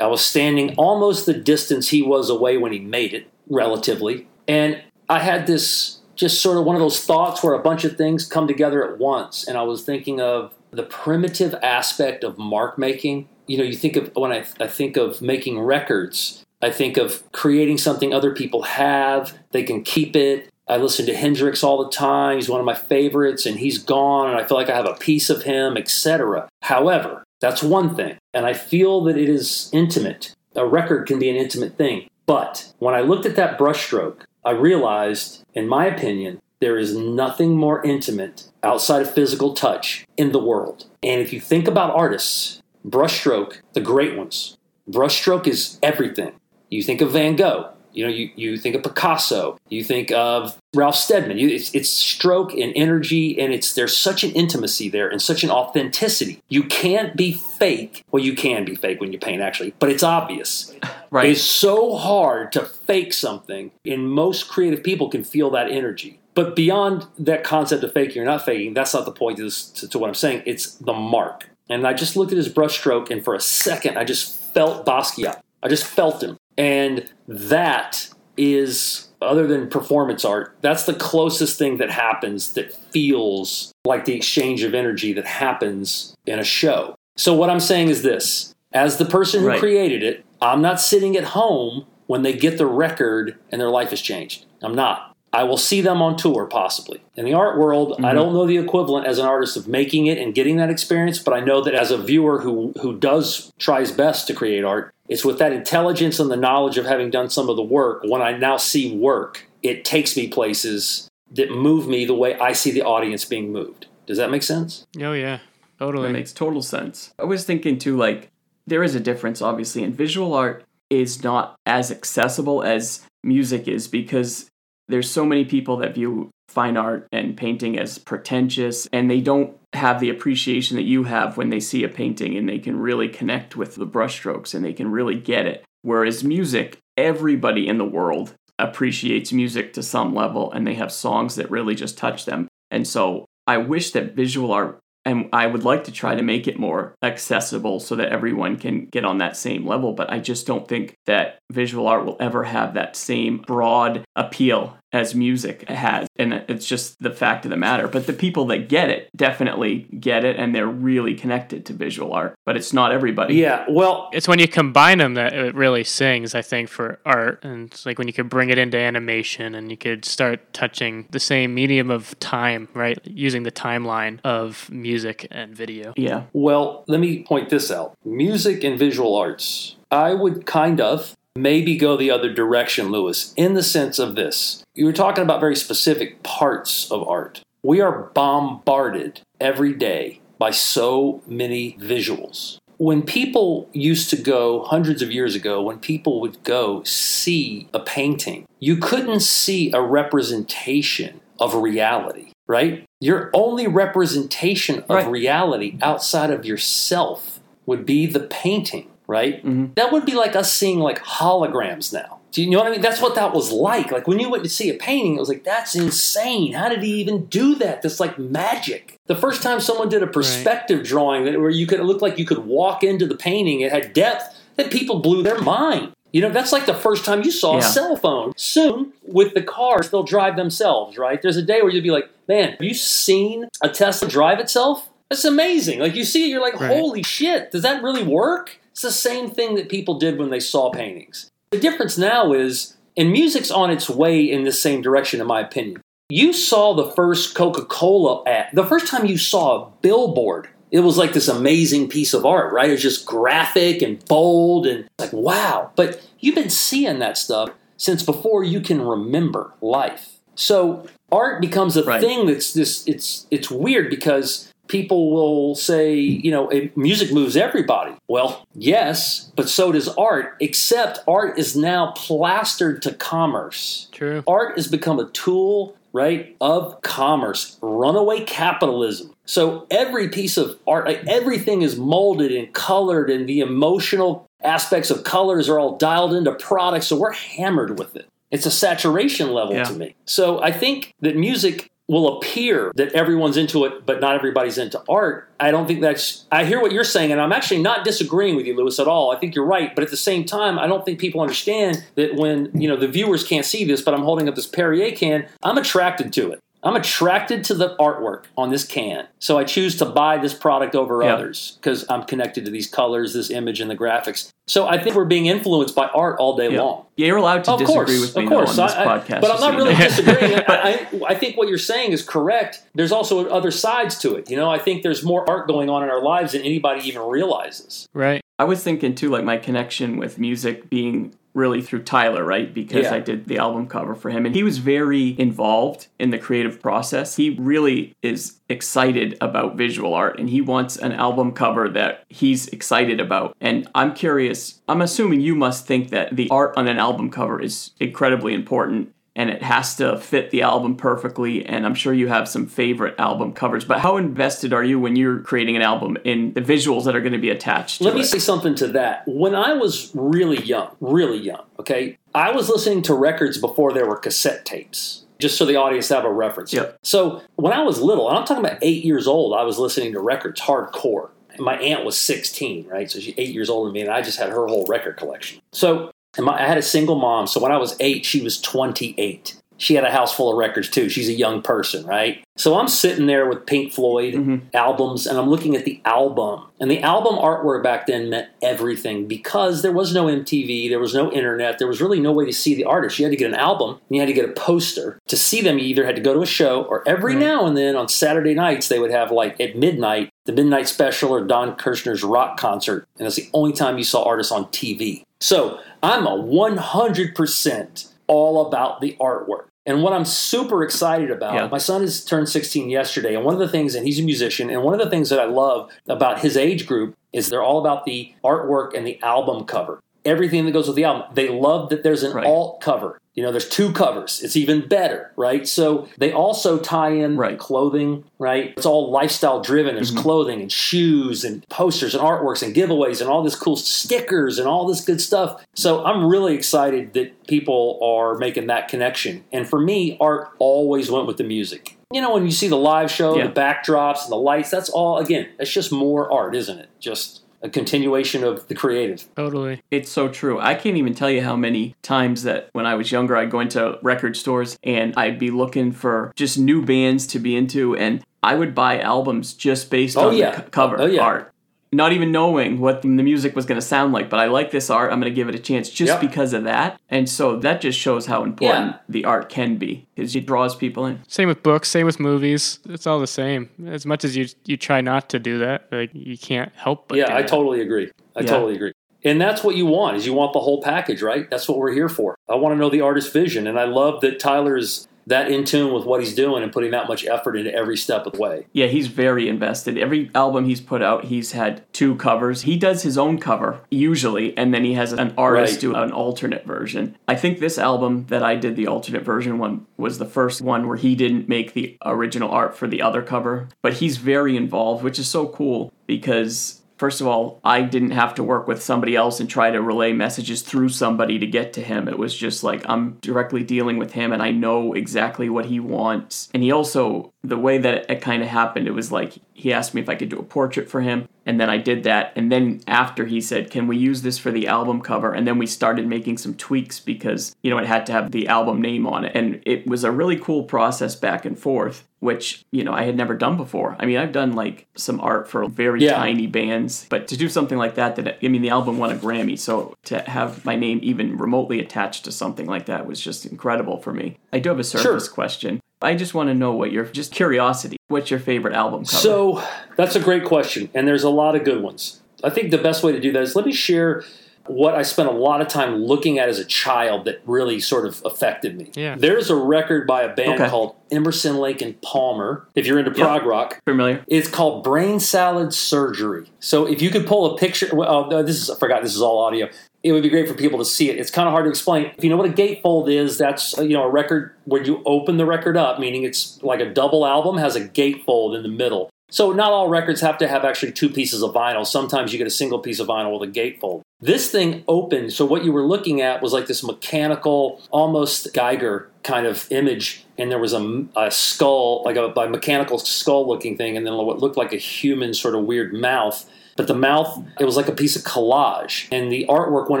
[0.00, 4.28] I was standing almost the distance he was away when he made it, relatively.
[4.46, 7.96] And I had this just sort of one of those thoughts where a bunch of
[7.96, 9.46] things come together at once.
[9.46, 13.28] And I was thinking of the primitive aspect of mark making.
[13.46, 17.30] You know, you think of when I, I think of making records, I think of
[17.32, 20.50] creating something other people have, they can keep it.
[20.66, 22.36] I listen to Hendrix all the time.
[22.36, 24.94] He's one of my favorites, and he's gone, and I feel like I have a
[24.94, 26.46] piece of him, etc.
[26.60, 28.18] However, that's one thing.
[28.34, 30.34] And I feel that it is intimate.
[30.54, 32.08] A record can be an intimate thing.
[32.26, 37.56] But when I looked at that brushstroke, I realized, in my opinion, there is nothing
[37.56, 40.86] more intimate outside of physical touch in the world.
[41.02, 44.58] And if you think about artists, brushstroke, the great ones,
[44.90, 46.32] brushstroke is everything.
[46.70, 50.56] You think of Van Gogh, you know, you, you think of Picasso, you think of
[50.72, 51.36] Ralph Steadman.
[51.36, 55.42] You, it's, it's stroke and energy, and it's there's such an intimacy there and such
[55.42, 56.40] an authenticity.
[56.48, 58.04] You can't be fake.
[58.12, 60.74] Well, you can be fake when you paint, actually, but it's obvious.
[61.10, 61.30] Right.
[61.30, 66.20] It's so hard to fake something, and most creative people can feel that energy.
[66.34, 69.88] But beyond that concept of faking or not faking, that's not the point this, to,
[69.88, 70.42] to what I'm saying.
[70.44, 71.48] It's the mark.
[71.70, 75.40] And I just looked at his brushstroke, and for a second, I just felt Basquiat.
[75.62, 76.37] I just felt him.
[76.58, 83.72] And that is, other than performance art, that's the closest thing that happens that feels
[83.84, 86.96] like the exchange of energy that happens in a show.
[87.16, 89.60] So, what I'm saying is this as the person who Right.
[89.60, 93.90] created it, I'm not sitting at home when they get the record and their life
[93.90, 94.44] has changed.
[94.62, 95.16] I'm not.
[95.32, 97.02] I will see them on tour, possibly.
[97.14, 98.14] In the art world, I mm-hmm.
[98.14, 101.34] don't know the equivalent as an artist of making it and getting that experience, but
[101.34, 105.24] I know that as a viewer who, who does tries best to create art, it's
[105.24, 108.02] with that intelligence and the knowledge of having done some of the work.
[108.04, 112.52] When I now see work, it takes me places that move me the way I
[112.52, 113.86] see the audience being moved.
[114.06, 114.86] Does that make sense?
[114.98, 115.38] Oh yeah,
[115.78, 116.10] That totally.
[116.10, 117.12] makes total sense.
[117.18, 118.30] I was thinking too, like,
[118.66, 123.88] there is a difference, obviously, and visual art is not as accessible as music is
[123.88, 124.50] because
[124.88, 129.56] there's so many people that view fine art and painting as pretentious and they don't
[129.74, 133.08] have the appreciation that you have when they see a painting and they can really
[133.08, 135.62] connect with the brushstrokes and they can really get it.
[135.82, 141.36] Whereas music, everybody in the world appreciates music to some level and they have songs
[141.36, 142.48] that really just touch them.
[142.70, 146.48] And so I wish that visual art and I would like to try to make
[146.48, 149.92] it more accessible so that everyone can get on that same level.
[149.92, 154.77] But I just don't think that visual art will ever have that same broad appeal
[154.92, 156.08] as music has.
[156.16, 157.88] And it's just the fact of the matter.
[157.88, 162.12] But the people that get it definitely get it and they're really connected to visual
[162.12, 162.34] art.
[162.44, 163.34] But it's not everybody.
[163.34, 167.44] Yeah, well, It's when you combine them that it really sings, I think, for art.
[167.44, 171.06] And it's like when you could bring it into animation and you could start touching
[171.10, 172.98] the same medium of time, right?
[173.04, 175.92] Using the timeline of music and video.
[175.96, 176.24] Yeah.
[176.32, 179.76] Well, let me point this out music and visual arts.
[179.90, 184.62] I would kind of maybe go the other direction, Lewis, in the sense of this.
[184.74, 187.42] You were talking about very specific parts of art.
[187.62, 192.58] We are bombarded every day by so many visuals.
[192.76, 197.80] When people used to go hundreds of years ago, when people would go see a
[197.80, 202.84] painting, you couldn't see a representation of reality, right?
[203.00, 205.10] Your only representation of Right.
[205.10, 209.44] reality outside of yourself would be the painting, right?
[209.44, 209.74] Mhm.
[209.74, 212.18] That would be like us seeing like holograms now.
[212.30, 212.82] Do you know what I mean?
[212.82, 213.90] That's what that was like.
[213.90, 216.52] Like when you went to see a painting, it was like, that's insane.
[216.52, 217.80] How did he even do that?
[217.82, 218.96] That's like magic.
[219.06, 222.18] The first time someone did a perspective drawing that where you could it looked like
[222.18, 225.92] you could walk into the painting, it had depth, that people blew their mind.
[226.12, 227.58] You know, that's like the first time you saw Yeah.
[227.58, 228.32] a cell phone.
[228.36, 231.20] Soon, with the cars, they'll drive themselves, right?
[231.20, 234.88] There's a day where you'll be like, man, have you seen a Tesla drive itself?
[235.10, 235.78] That's amazing.
[235.80, 236.76] Like you see it, you're like, Right.
[236.76, 238.58] holy shit, does that really work?
[238.78, 241.32] It's the same thing that people did when they saw paintings.
[241.50, 245.40] The difference now is, and music's on its way in the same direction, in my
[245.40, 245.80] opinion.
[246.08, 248.50] You saw the first Coca Cola ad.
[248.52, 252.52] The first time you saw a billboard, it was like this amazing piece of art,
[252.52, 252.68] right?
[252.68, 255.72] It was just graphic and bold and like, wow.
[255.74, 260.20] But you've been seeing that stuff since before you can remember life.
[260.36, 262.00] So art becomes a Right.
[262.00, 267.92] thing that's this, it's, it's weird because people will say, you know, music moves everybody.
[268.06, 273.88] Well, yes, but so does art, except art is now plastered to commerce.
[273.92, 274.22] True.
[274.26, 279.14] Art has become a tool, right, of commerce, runaway capitalism.
[279.24, 284.90] So every piece of art, like everything is molded and colored, and the emotional aspects
[284.90, 286.86] of colors are all dialed into products.
[286.86, 288.06] So we're hammered with it.
[288.30, 289.64] It's a saturation level Yeah.
[289.64, 289.94] to me.
[290.04, 294.82] So I think that music will appear that everyone's into it, but not everybody's into
[294.88, 295.28] art.
[295.40, 296.26] I don't think that's.
[296.30, 299.10] I hear what you're saying, and I'm actually not disagreeing with you, Lewis, at all.
[299.10, 302.14] I think you're right, but at the same time, I don't think people understand that
[302.14, 305.26] when you know the viewers can't see this, but I'm holding up this Perrier can.
[305.42, 306.40] I'm attracted to it.
[306.64, 310.74] I'm attracted to the artwork on this can, so I choose to buy this product
[310.74, 311.14] over Yeah.
[311.14, 314.30] others because I'm connected to these colors, this image, and the graphics.
[314.48, 316.62] So I think we're being influenced by art all day Yeah.
[316.62, 316.84] long.
[316.96, 318.58] Yeah, you're allowed to Of disagree course, with me of course.
[318.58, 319.20] on this I- I- podcast.
[319.20, 319.78] but I'm not really know.
[319.84, 320.34] disagreeing.
[320.48, 322.62] I, I, I think what you're saying is correct.
[322.74, 324.28] There's also other sides to it.
[324.28, 327.02] You know, I think there's more art going on in our lives than anybody even
[327.02, 327.86] realizes.
[327.94, 328.20] Right.
[328.40, 332.52] I was thinking too, like my connection with music being really through Tyler, right?
[332.52, 332.94] Because Yeah.
[332.94, 336.60] I did the album cover for him and he was very involved in the creative
[336.60, 337.16] process.
[337.16, 342.48] He really is excited about visual art and he wants an album cover that he's
[342.48, 343.36] excited about.
[343.40, 347.40] And I'm curious, I'm assuming you must think that the art on an album cover
[347.40, 351.44] is incredibly important and it has to fit the album perfectly.
[351.44, 353.64] And I'm sure you have some favorite album covers.
[353.64, 357.00] But how invested are you when you're creating an album in the visuals that are
[357.00, 358.04] going to be attached to Let me it?
[358.04, 359.02] say something to that.
[359.08, 363.86] When I was really young, really young, okay, I was listening to records before there
[363.86, 365.04] were cassette tapes.
[365.18, 366.52] Just so the audience have a reference.
[366.52, 366.78] Yep.
[366.84, 369.92] So when I was little, and I'm talking about eight years old, I was listening
[369.94, 371.10] to records hardcore.
[371.40, 372.88] My aunt was 16, right?
[372.88, 375.40] So she's eight years older than me, and I just had her whole record collection.
[375.52, 377.26] So and my, I had a single mom.
[377.26, 379.34] So when I was eight, she was 28.
[379.60, 380.88] She had a house full of records too.
[380.88, 382.22] She's a young person, right?
[382.36, 384.42] So I'm sitting there with Pink Floyd Mhm.
[384.54, 386.42] albums and I'm looking at the album.
[386.60, 390.94] And the album artwork back then meant everything because there was no MTV, there was
[390.94, 393.00] no internet, there was really no way to see the artist.
[393.00, 395.00] You had to get an album and you had to get a poster.
[395.08, 397.24] To see them, you either had to go to a show or every Right.
[397.24, 401.10] now and then on Saturday nights, they would have like at midnight the Midnight Special
[401.10, 402.86] or Don Kirshner's rock concert.
[402.98, 405.02] And that's the only time you saw artists on TV.
[405.20, 409.44] So I'm a 100% all about the artwork.
[409.66, 411.48] And what I'm super excited about, Yeah.
[411.48, 414.48] my son has turned 16 yesterday, and one of the things, and he's a musician,
[414.48, 417.58] and one of the things that I love about his age group is they're all
[417.58, 419.80] about the artwork and the album cover.
[420.06, 421.02] Everything that goes with the album.
[421.12, 422.26] They love that there's an Right.
[422.26, 422.98] alt cover.
[423.18, 424.22] You know, there's two covers.
[424.22, 425.44] It's even better, right?
[425.48, 427.36] So they also tie in Right.
[427.36, 428.54] clothing, right?
[428.56, 429.74] It's all lifestyle driven.
[429.74, 430.02] There's Mhm.
[430.02, 434.46] clothing and shoes and posters and artworks and giveaways and all this cool stickers and
[434.46, 435.44] all this good stuff.
[435.56, 439.24] So I'm really excited that people are making that connection.
[439.32, 441.76] And for me, art always went with the music.
[441.92, 443.26] You know, when you see the live show, Yeah.
[443.26, 446.68] the backdrops and the lights, that's all, again, it's just more art, isn't it?
[446.78, 449.04] Just a continuation of the creative.
[449.14, 449.62] Totally.
[449.70, 450.40] It's so true.
[450.40, 453.40] I can't even tell you how many times that when I was younger, I'd go
[453.40, 458.02] into record stores and I'd be looking for just new bands to be into, and
[458.22, 460.30] I would buy albums just based Oh, on yeah.
[460.36, 461.02] the co- cover Oh, yeah.
[461.02, 461.32] art.
[461.70, 464.70] Not even knowing what the music was going to sound like, but I like this
[464.70, 464.90] art.
[464.90, 466.00] I'm going to give it a chance just Yep.
[466.00, 466.80] because of that.
[466.88, 468.78] And so that just shows how important Yeah.
[468.88, 471.00] the art can be because it draws people in.
[471.08, 472.58] Same with books, same with movies.
[472.68, 473.50] It's all the same.
[473.66, 476.96] As much as you you try not to do that, like you can't help but
[476.98, 477.28] yeah, do I that.
[477.28, 477.90] totally agree.
[478.16, 478.26] I Yeah.
[478.26, 478.72] totally agree.
[479.04, 481.30] And that's what you want is you want the whole package, right?
[481.30, 482.16] That's what we're here for.
[482.28, 485.72] I want to know the artist's vision, and I love that Tyler's that in tune
[485.72, 488.46] with what he's doing and putting that much effort into every step of the way.
[488.52, 489.76] Yeah, he's very invested.
[489.78, 492.42] Every album he's put out, he's had two covers.
[492.42, 495.60] He does his own cover, usually, and then he has an artist Right.
[495.60, 496.96] do an alternate version.
[497.06, 500.68] I think this album that I did the alternate version one was the first one
[500.68, 504.84] where he didn't make the original art for the other cover, but he's very involved,
[504.84, 508.94] which is so cool because First of all, I didn't have to work with somebody
[508.94, 511.88] else and try to relay messages through somebody to get to him.
[511.88, 515.58] It was just like I'm directly dealing with him and I know exactly what he
[515.58, 516.28] wants.
[516.32, 519.74] And he also, the way that it kind of happened, it was like he asked
[519.74, 521.08] me if I could do a portrait for him.
[521.28, 522.12] And then I did that.
[522.16, 525.12] And then after he said, Can we use this for the album cover?
[525.12, 528.28] And then we started making some tweaks because, you know, it had to have the
[528.28, 529.12] album name on it.
[529.14, 532.96] And it was a really cool process back and forth, which, you know, I had
[532.96, 533.76] never done before.
[533.78, 535.96] I mean, I've done like some art for very Yeah.
[535.96, 538.94] tiny bands, but to do something like that, that I mean, the album won a
[538.96, 539.38] Grammy.
[539.38, 543.76] So to have my name even remotely attached to something like that was just incredible
[543.76, 544.16] for me.
[544.32, 545.14] I do have a surface Sure.
[545.14, 545.60] question.
[545.80, 549.00] I just want to know what your, just curiosity, what's your favorite album cover?
[549.00, 549.42] So
[549.76, 552.00] that's a great question, and there's a lot of good ones.
[552.24, 554.02] I think the best way to do that is let me share
[554.46, 557.86] what I spent a lot of time looking at as a child that really sort
[557.86, 558.70] of affected me.
[558.74, 558.96] Yeah.
[558.98, 560.48] There's a record by a band Okay.
[560.48, 562.48] called Emerson, Lake and Palmer.
[562.54, 564.02] If you're into prog rock, familiar?
[564.08, 566.30] it's called Brain Salad Surgery.
[566.40, 569.02] So if you could pull a picture, well, oh, this is I forgot this is
[569.02, 569.48] all audio.
[569.82, 570.98] It would be great for people to see it.
[570.98, 571.92] It's kind of hard to explain.
[571.96, 574.82] If you know what a gatefold is, that's uh, you know a record where you
[574.84, 578.48] open the record up, meaning it's like a double album has a gatefold in the
[578.48, 578.90] middle.
[579.10, 581.66] So not all records have to have actually two pieces of vinyl.
[581.66, 583.80] Sometimes you get a single piece of vinyl with a gatefold.
[584.00, 588.86] This thing opened, so what you were looking at was like this mechanical, almost Giger
[589.02, 593.76] kind of image, and there was a, a skull, like a, a mechanical skull-looking thing,
[593.76, 596.28] and then what looked like a human sort of weird mouth.
[596.58, 599.80] But the mouth, it was like a piece of collage, and the artwork went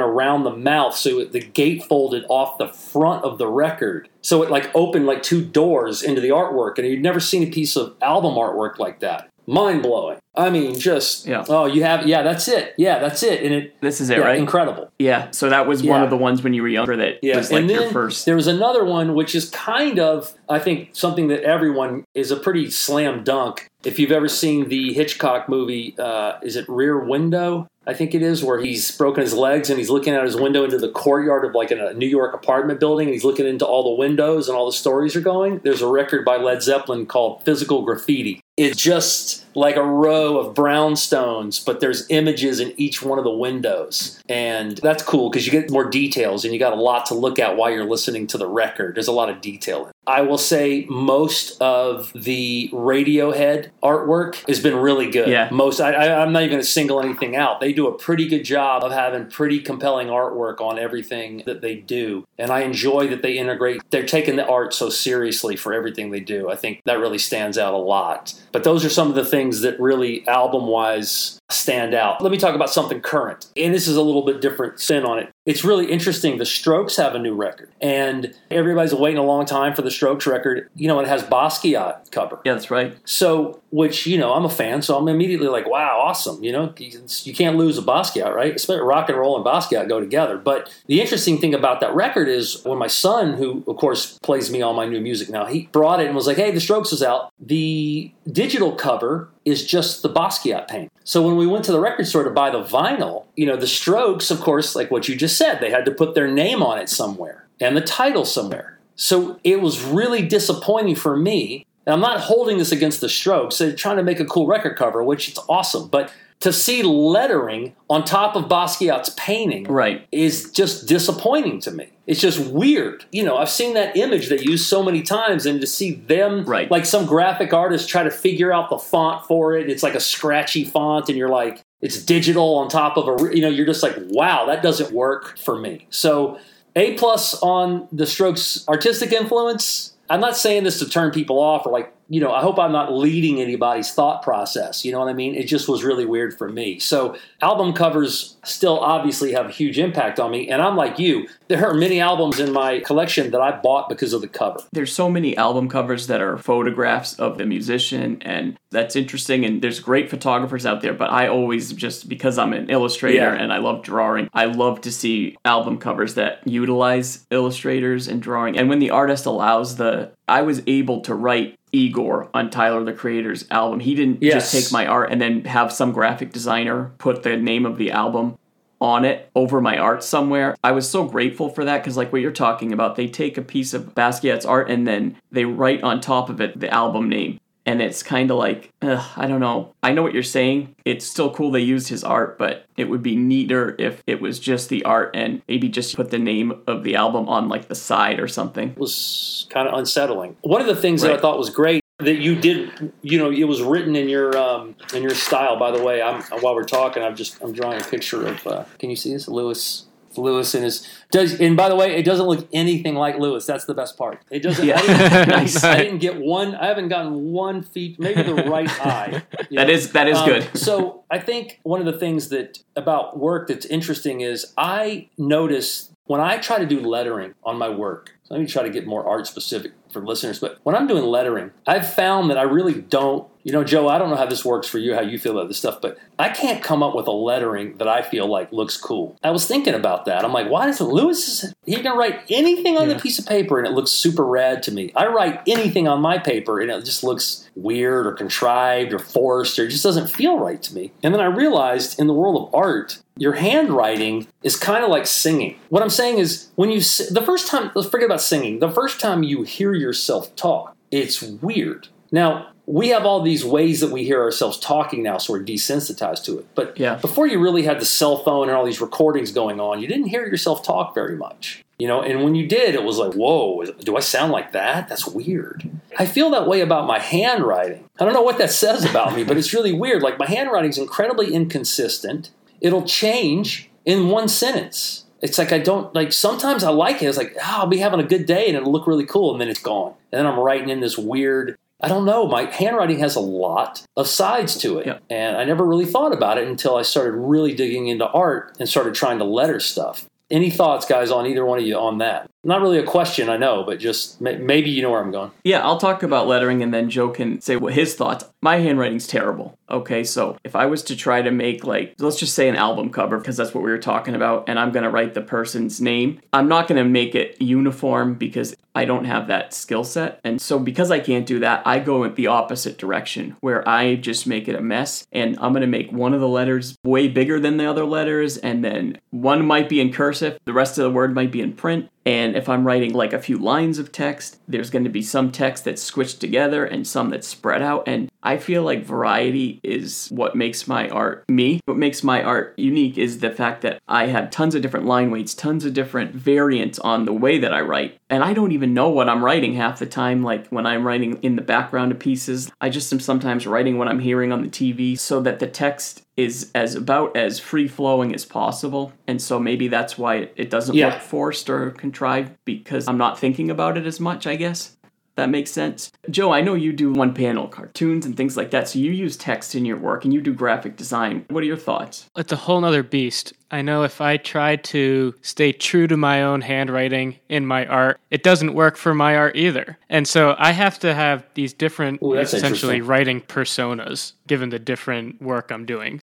[0.00, 4.08] around the mouth, so the gate folded off the front of the record.
[4.22, 7.50] So it like opened like two doors into the artwork, and you'd never seen a
[7.50, 9.28] piece of album artwork like that.
[9.48, 10.18] Mind blowing.
[10.36, 11.42] I mean, just Yeah.
[11.48, 12.74] oh, you have yeah, that's it.
[12.76, 14.38] Yeah, that's it, and it This is it, yeah, right?
[14.38, 14.90] incredible.
[14.98, 15.30] Yeah.
[15.30, 17.62] So that was one of the ones when you were younger that Yeah, was like
[17.62, 18.26] and your then first.
[18.26, 22.36] there was another one which is kind of, I think, something that everyone is a
[22.36, 23.66] pretty slam dunk.
[23.84, 27.66] If you've ever seen the Hitchcock movie, uh, is it Rear Window?
[27.86, 30.62] I think it is, where he's broken his legs and he's looking out his window
[30.64, 33.06] into the courtyard of like a New York apartment building.
[33.06, 35.60] And he's looking into all the windows and all the stories are going.
[35.64, 38.40] There's a record by Led Zeppelin called Physical Graffiti.
[38.58, 43.30] It's just like a row of brownstones, but there's images in each one of the
[43.30, 44.20] windows.
[44.28, 47.38] And that's cool because you get more details and you got a lot to look
[47.38, 48.96] at while you're listening to the record.
[48.96, 49.92] There's a lot of detail.
[50.08, 55.28] I will say most of the Radiohead artwork has been really good.
[55.28, 55.50] Yeah.
[55.52, 57.60] Most, I, I, I'm not even going to single anything out.
[57.60, 61.76] They do a pretty good job of having pretty compelling artwork on everything that they
[61.76, 62.26] do.
[62.38, 66.20] And I enjoy that they integrate, they're taking the art so seriously for everything they
[66.20, 66.50] do.
[66.50, 68.32] I think that really stands out a lot.
[68.50, 72.20] But those are some of the things that really album wise stand out.
[72.22, 73.46] Let me talk about something current.
[73.56, 75.30] And this is a little bit different spin on it.
[75.46, 76.36] It's really interesting.
[76.36, 80.26] The Strokes have a new record, and everybody's waiting a long time for the Strokes
[80.26, 80.68] record.
[80.76, 82.38] You know, it has Basquiat cover.
[82.44, 82.98] yeah, that's right.
[83.06, 86.74] So, which you know, I'm a fan, so I'm immediately like, "Wow, awesome!" You know,
[86.76, 88.54] you, you can't lose a Basquiat, right?
[88.54, 90.36] Especially rock and roll and Basquiat go together.
[90.36, 94.50] But the interesting thing about that record is when my son, who of course plays
[94.50, 96.92] me all my new music now, he brought it and was like, "Hey, the Strokes
[96.92, 100.92] is out." The digital cover is just the Basquiat paint.
[101.04, 103.66] So when we went to the record store to buy the vinyl, you know, the
[103.66, 106.78] Strokes, of course, like what you just said, they had to put their name on
[106.78, 108.78] it somewhere and the title somewhere.
[108.96, 111.64] So it was really disappointing for me.
[111.86, 113.58] And I'm not holding this against the Strokes.
[113.58, 115.88] They're trying to make a cool record cover, which it's awesome.
[115.88, 120.06] But to see lettering on top of Basquiat's painting Right.
[120.12, 121.88] is just disappointing to me.
[122.06, 123.04] It's just weird.
[123.10, 126.44] You know, I've seen that image they use so many times, and to see them,
[126.44, 126.70] Right.
[126.70, 130.00] like some graphic artist try to figure out the font for it, it's like a
[130.00, 133.82] scratchy font, and you're like, it's digital on top of a, you know, you're just
[133.82, 135.86] like, wow, that doesn't work for me.
[135.90, 136.38] So,
[136.76, 139.94] A plus on the Strokes' artistic influence.
[140.08, 142.72] I'm not saying this to turn people off or like you know, I hope I'm
[142.72, 144.84] not leading anybody's thought process.
[144.84, 145.34] You know what I mean?
[145.34, 146.78] It just was really weird for me.
[146.78, 150.48] So album covers still obviously have a huge impact on me.
[150.48, 154.12] And I'm like you, there are many albums in my collection that I bought because
[154.14, 154.60] of the cover.
[154.72, 159.44] There's so many album covers that are photographs of the musician, and that's interesting.
[159.44, 163.34] And there's great photographers out there, but I always just because I'm an illustrator Yeah.
[163.34, 168.56] and I love drawing, I love to see album covers that utilize illustrators and drawing.
[168.58, 172.92] And when the artist allows the, I was able to write Igor on Tyler the
[172.92, 173.80] Creator's album.
[173.80, 174.50] He didn't Yes.
[174.50, 177.90] just take my art and then have some graphic designer put the name of the
[177.90, 178.36] album
[178.80, 180.54] on it over my art somewhere.
[180.62, 183.42] I was so grateful for that because, like what you're talking about, they take a
[183.42, 187.40] piece of Basquiat's art and then they write on top of it the album name.
[187.68, 189.74] And it's kind of like, ugh, I don't know.
[189.82, 190.74] I know what you're saying.
[190.86, 194.40] It's still cool they used his art, but it would be neater if it was
[194.40, 197.74] just the art and maybe just put the name of the album on like the
[197.74, 198.70] side or something.
[198.70, 200.38] It was kind of unsettling.
[200.40, 203.44] One of the things that I thought was great that you did, you know, it
[203.44, 205.58] was written in your um, in your style.
[205.58, 208.46] By the way, I'm while we're talking, I'm just I'm drawing a picture of.
[208.46, 209.87] Uh, can you see this, Lewis?
[210.16, 211.40] Lewis and his does.
[211.40, 213.46] And by the way, it doesn't look anything like Lewis.
[213.46, 214.22] That's the best part.
[214.30, 214.64] It doesn't.
[214.66, 214.78] Yeah.
[214.78, 215.64] I, didn't, Nice.
[215.64, 216.54] I didn't get one.
[216.54, 217.98] I haven't gotten one feet.
[218.00, 219.22] Maybe the right eye.
[219.50, 219.68] That know?
[219.68, 220.56] is that is Um, good.
[220.56, 225.90] so I think one of the things that about work that's interesting is I notice
[226.06, 228.14] when I try to do lettering on my work.
[228.24, 230.38] So let me try to get more art specific for listeners.
[230.38, 233.28] But when I'm doing lettering, I've found that I really don't.
[233.48, 235.48] You know, Joe, I don't know how this works for you, how you feel about
[235.48, 238.76] this stuff, but I can't come up with a lettering that I feel like looks
[238.76, 239.16] cool.
[239.24, 240.22] I was thinking about that.
[240.22, 241.50] I'm like, why doesn't Lewis?
[241.64, 242.94] He can write anything on Yeah.
[242.96, 244.92] the piece of paper and it looks super rad to me.
[244.94, 249.58] I write anything on my paper and it just looks weird or contrived or forced
[249.58, 250.92] or it just doesn't feel right to me.
[251.02, 255.06] And then I realized in the world of art, your handwriting is kind of like
[255.06, 255.58] singing.
[255.70, 258.58] What I'm saying is when you the first time let's forget about singing.
[258.58, 261.88] The first time you hear yourself talk, it's weird.
[262.12, 266.22] Now, we have all these ways that we hear ourselves talking now, so we're desensitized
[266.24, 266.46] to it.
[266.54, 266.96] But Yeah.
[266.96, 270.08] before you really had the cell phone and all these recordings going on, you didn't
[270.08, 271.64] hear yourself talk very much.
[271.78, 274.86] You know, and when you did, it was like, whoa, do I sound like that?
[274.86, 275.70] That's weird.
[275.98, 277.84] I feel that way about my handwriting.
[277.98, 280.02] I don't know what that says about me, but it's really weird.
[280.02, 282.30] Like my handwriting's incredibly inconsistent.
[282.60, 285.04] It'll change in one sentence.
[285.22, 287.06] It's like I don't like sometimes I like it.
[287.06, 289.40] It's like, oh, I'll be having a good day and it'll look really cool, and
[289.40, 289.94] then it's gone.
[290.12, 292.26] And then I'm writing in this weird I don't know.
[292.26, 294.86] My handwriting has a lot of sides to it.
[294.86, 294.98] Yeah.
[295.08, 298.68] And I never really thought about it until I started really digging into art and
[298.68, 300.06] started trying to letter stuff.
[300.30, 302.28] Any thoughts, guys, on either one of you on that?
[302.44, 305.32] Not really a question, I know, but just ma- maybe you know where I'm going.
[305.42, 308.24] Yeah, I'll talk about lettering and then Joe can say what his thoughts.
[308.40, 309.58] My handwriting's terrible.
[309.68, 312.90] Okay, so if I was to try to make like let's just say an album
[312.90, 315.80] cover because that's what we were talking about and I'm going to write the person's
[315.80, 320.20] name, I'm not going to make it uniform because I don't have that skill set.
[320.22, 323.96] And so because I can't do that, I go in the opposite direction where I
[323.96, 327.08] just make it a mess and I'm going to make one of the letters way
[327.08, 330.84] bigger than the other letters and then one might be in cursive, the rest of
[330.84, 333.92] the word might be in print and if I'm writing like a few lines of
[333.92, 337.86] text, there's going to be some text that's squished together and some that's spread out.
[337.86, 341.60] And I feel like variety is what makes my art me.
[341.66, 345.10] What makes my art unique is the fact that I have tons of different line
[345.10, 347.98] weights, tons of different variants on the way that I write.
[348.08, 350.22] And I don't even know what I'm writing half the time.
[350.22, 353.88] Like when I'm writing in the background of pieces, I just am sometimes writing what
[353.88, 358.12] I'm hearing on the TV so that the text is as about as free flowing
[358.14, 358.92] as possible.
[359.06, 360.88] And so maybe that's why it, it doesn't Yeah.
[360.88, 364.74] look forced or contrived because I'm not thinking about it as much, I guess.
[365.14, 365.90] That makes sense.
[366.08, 369.16] Joe, I know you do one panel cartoons and things like that, so you use
[369.16, 371.24] text in your work and you do graphic design.
[371.28, 372.08] What are your thoughts?
[372.16, 373.32] It's a whole nother beast.
[373.50, 377.98] I know if I try to stay true to my own handwriting in my art,
[378.12, 379.76] it doesn't work for my art either.
[379.88, 385.20] And so I have to have these different, Ooh, essentially writing personas given the different
[385.20, 386.00] work I'm doing.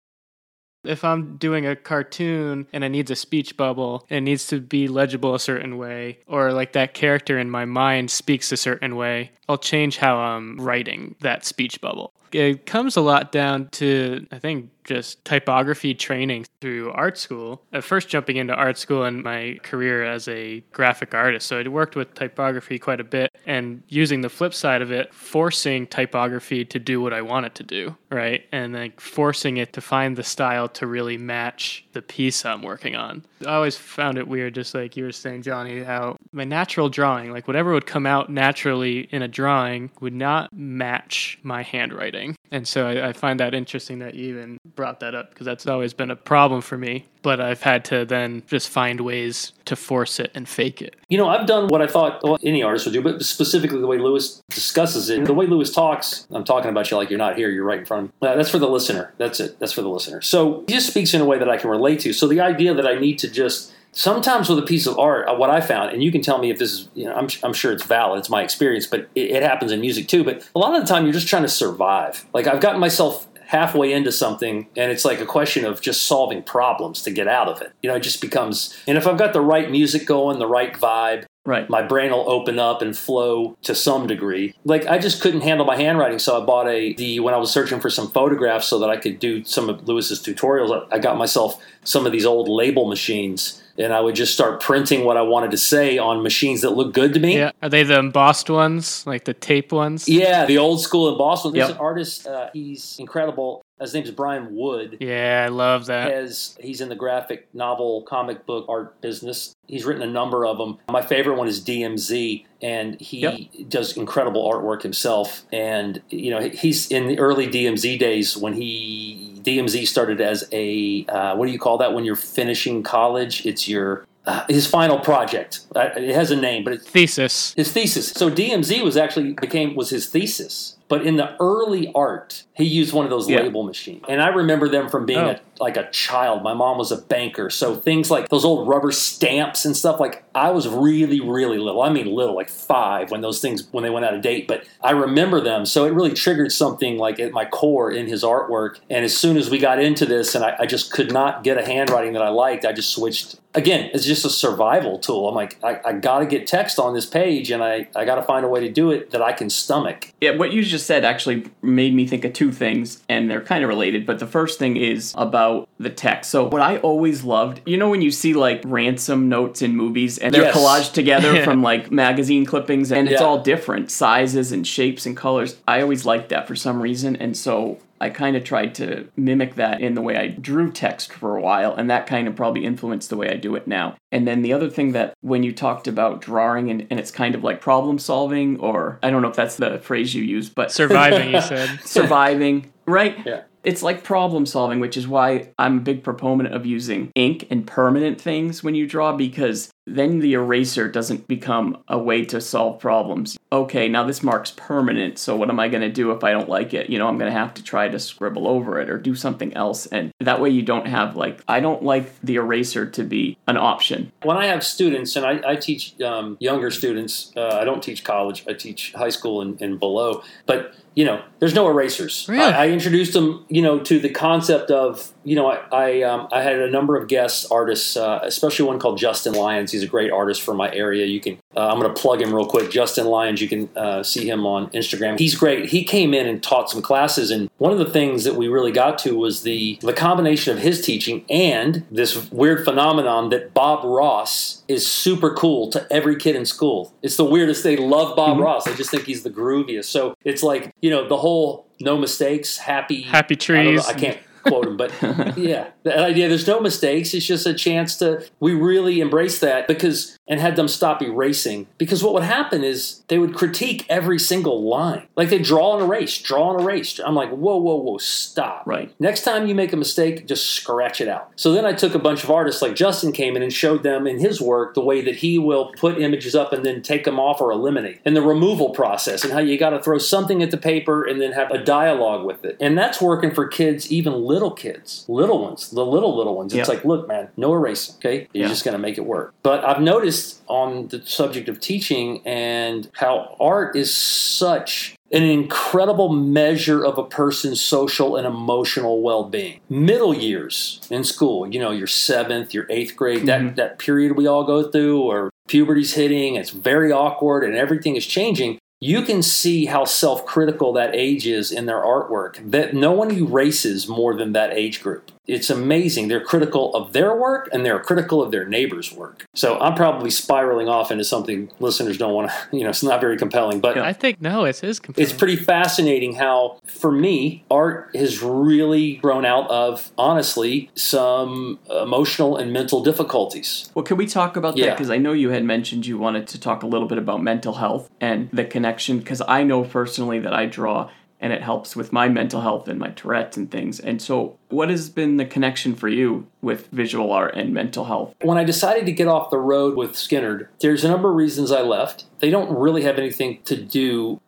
[0.87, 4.59] If I'm doing a cartoon and it needs a speech bubble, and it needs to
[4.59, 8.95] be legible a certain way, or like that character in my mind speaks a certain
[8.95, 12.13] way, I'll change how I'm writing that speech bubble.
[12.35, 17.61] It comes a lot down to, I think, just typography training through art school.
[17.73, 21.47] At first, jumping into art school in my career as a graphic artist.
[21.47, 25.13] So I worked with typography quite a bit and using the flip side of it,
[25.13, 28.45] forcing typography to do what I want it to do, right?
[28.51, 32.95] And like forcing it to find the style to really match the piece I'm working
[32.95, 33.25] on.
[33.45, 37.31] I always found it weird, just like you were saying, Johnny, how my natural drawing,
[37.31, 42.24] like whatever would come out naturally in a drawing, would not match my handwriting.
[42.25, 42.35] Thing.
[42.51, 45.67] And so I, I find that interesting that you even brought that up because that's
[45.67, 47.05] always been a problem for me.
[47.21, 50.95] But I've had to then just find ways to force it and fake it.
[51.09, 53.88] You know, I've done what I thought well, any artist would do, but specifically the
[53.88, 55.25] way Lewis discusses it.
[55.25, 57.85] The way Lewis talks, I'm talking about you like you're not here, you're right in
[57.85, 58.27] front of me.
[58.27, 59.13] Uh, that's for the listener.
[59.17, 59.59] That's it.
[59.59, 60.21] That's for the listener.
[60.21, 62.13] So he just speaks in a way that I can relate to.
[62.13, 65.33] So the idea that I need to just sometimes with a piece of art, uh,
[65.33, 67.53] what I found, and you can tell me if this is, you know, I'm, I'm
[67.53, 70.23] sure it's valid, it's my experience, but it, it happens in music too.
[70.23, 72.25] But a lot of the time, you're just trying to survive.
[72.33, 76.41] Like I've gotten myself halfway into something and it's like a question of just solving
[76.41, 77.71] problems to get out of it.
[77.83, 80.73] You know, it just becomes, and if I've got the right music going, the right
[80.73, 81.69] vibe, Right.
[81.69, 84.55] my brain will open up and flow to some degree.
[84.63, 87.51] Like I just couldn't handle my handwriting, so I bought a the when I was
[87.51, 90.87] searching for some photographs so that I could do some of Lewis's tutorials.
[90.91, 95.03] I got myself some of these old label machines, and I would just start printing
[95.05, 97.38] what I wanted to say on machines that look good to me.
[97.38, 97.51] Yeah.
[97.61, 100.07] Are they the embossed ones, like the tape ones?
[100.07, 101.53] Yeah, the old school in Boston.
[101.53, 102.28] There's an artist.
[102.28, 103.61] Uh, he's incredible.
[103.80, 104.97] His name is Brian Wood.
[105.01, 106.09] Yeah, I love that.
[106.09, 109.53] Has he's in the graphic novel, comic book art business.
[109.67, 110.78] He's written a number of them.
[110.89, 113.39] My favorite one is DMZ, and he Yep.
[113.67, 115.43] does incredible artwork himself.
[115.51, 121.05] And you know, he's in the early DMZ days when he DMZ started as a
[121.07, 123.45] uh, what do you call that when you're finishing college?
[123.45, 125.61] It's your uh, his final project.
[125.75, 127.53] Uh, it has a name, but it's Thesis.
[127.53, 128.09] his thesis.
[128.09, 130.77] So DMZ was actually became was his thesis.
[130.88, 133.41] But in the early art, he used one of those Yeah.
[133.41, 135.29] label machines, and I remember them from being Oh.
[135.31, 136.43] a, like a child.
[136.43, 139.99] My mom was a banker, so things like those old rubber stamps and stuff.
[139.99, 141.81] Like I was really, really little.
[141.81, 144.47] I mean, little, like five when those things when they went out of date.
[144.47, 148.23] But I remember them, so it really triggered something like at my core in his
[148.23, 148.77] artwork.
[148.89, 151.57] And as soon as we got into this, and I, I just could not get
[151.57, 153.38] a handwriting that I liked, I just switched.
[153.55, 155.29] Again, it's just a survival tool.
[155.29, 158.15] I'm like, I, I got to get text on this page, and I, I got
[158.15, 160.11] to find a way to do it that I can stomach.
[160.19, 163.63] Yeah, what you just said actually made me think of two things, and they're kind
[163.63, 164.05] of related.
[164.05, 166.32] But the first thing is about the text.
[166.32, 170.17] So, what I always loved, you know, when you see like ransom notes in movies
[170.17, 170.55] and they're Yes.
[170.57, 175.57] collaged together from like magazine clippings, and it's all different sizes and shapes and colors.
[175.67, 177.80] I always liked that for some reason, and so.
[178.01, 181.41] I kind of tried to mimic that in the way I drew text for a
[181.41, 183.95] while, and that kind of probably influenced the way I do it now.
[184.11, 187.35] And then the other thing that when you talked about drawing and, and it's kind
[187.35, 190.71] of like problem solving, or I don't know if that's the phrase you use, but
[190.71, 191.79] Surviving, you said.
[191.83, 193.17] surviving, right?
[193.25, 193.43] Yeah.
[193.66, 197.66] It's like problem solving, which is why I'm a big proponent of using ink and
[197.66, 202.80] permanent things when you draw because then the eraser doesn't become a way to solve
[202.80, 203.38] problems.
[203.51, 206.49] Okay, now this mark's permanent, so what am I going to do if I don't
[206.49, 206.89] like it?
[206.89, 209.53] You know, I'm going to have to try to scribble over it or do something
[209.55, 209.88] else.
[209.88, 213.57] And that way you don't have, like, I don't like the eraser to be an
[213.57, 214.11] option.
[214.24, 218.03] when I have students, and I, I teach um, younger students, uh, I don't teach
[218.03, 222.25] college, I teach high school and, and below, but you know, there's no erasers.
[222.27, 222.41] Really?
[222.41, 226.28] I, I introduced them, you know, to the concept of, you know, I I, um,
[226.32, 229.71] I had a number of guest artists, uh, especially one called Justin Lyons.
[229.71, 231.05] He's a great artist from my area.
[231.05, 232.71] You can, uh, I'm going to plug him real quick.
[232.71, 235.19] Justin Lyons, you can uh, see him on Instagram.
[235.19, 235.69] He's great.
[235.69, 238.71] He came in and taught some classes, and one of the things that we really
[238.71, 243.84] got to was the the combination of his teaching and this weird phenomenon that Bob
[243.84, 246.93] Ross is super cool to every kid in school.
[247.01, 247.63] It's the weirdest.
[247.63, 248.65] They love Bob Ross.
[248.65, 249.86] They just think he's the grooviest.
[249.86, 253.88] So it's like you know the whole no mistakes, happy, Happy I, don't know, trees.
[253.88, 254.91] I can't quote him, but
[255.37, 256.27] yeah, that idea.
[256.27, 257.13] There's no mistakes.
[257.13, 258.25] It's just a chance to.
[258.39, 263.03] We really embrace that because and had them stop erasing because what would happen is
[263.09, 265.07] they would critique every single line.
[265.15, 266.99] Like they draw and erase, draw and erase.
[266.99, 268.63] I'm like, whoa, whoa, whoa, stop.
[268.65, 268.93] Right.
[268.99, 271.31] Next time you make a mistake, just scratch it out.
[271.35, 274.07] So then I took a bunch of artists like Justin came in and showed them
[274.07, 277.19] in his work the way that he will put images up and then take them
[277.19, 280.51] off or eliminate, and the removal process, and how you got to throw something at
[280.51, 282.57] the paper and then have a dialogue with it.
[282.59, 286.53] And that's working for kids, even little kids, little ones, the little little ones.
[286.53, 286.75] It's Yeah.
[286.75, 287.95] like, look, man, no erasing.
[287.99, 288.49] Okay, you're Yeah.
[288.55, 289.33] just going to make it work.
[289.43, 296.09] But I've noticed on the subject of teaching and how art is such an incredible
[296.09, 299.59] measure of a person's social and emotional well-being.
[299.69, 303.55] Middle years in school, you know, your seventh, your eighth grade, that mm-hmm.
[303.55, 308.05] that period we all go through, or puberty's hitting, it's very awkward, and everything is
[308.05, 308.57] changing.
[308.82, 312.51] You can see how self-critical that age is in their artwork.
[312.51, 315.11] That no one erases more than that age group.
[315.28, 316.07] It's amazing.
[316.07, 319.26] They're critical of their work and they're critical of their neighbor's work.
[319.34, 323.01] So I'm probably spiraling off into something listeners don't want to, you know, it's not
[323.01, 325.09] very compelling, but I think no, it is compelling.
[325.09, 332.38] it's pretty fascinating how, for me, art has really grown out of, honestly, some emotional
[332.38, 333.69] and mental difficulties.
[333.73, 334.71] Well, can we talk about that?
[334.71, 337.53] Because I know you had mentioned you wanted to talk a little bit about mental
[337.55, 338.99] health and the connection.
[338.99, 340.89] Because I know personally that I draw,
[341.26, 343.80] and it helps with my mental health and my Tourette's and things.
[343.80, 348.13] And so, what has been the connection for you with visual art and mental health?
[348.21, 351.51] When I decided to get off the road with Skynyrd, there's a number of reasons
[351.51, 352.05] I left.
[352.19, 354.21] They don't really have anything to do.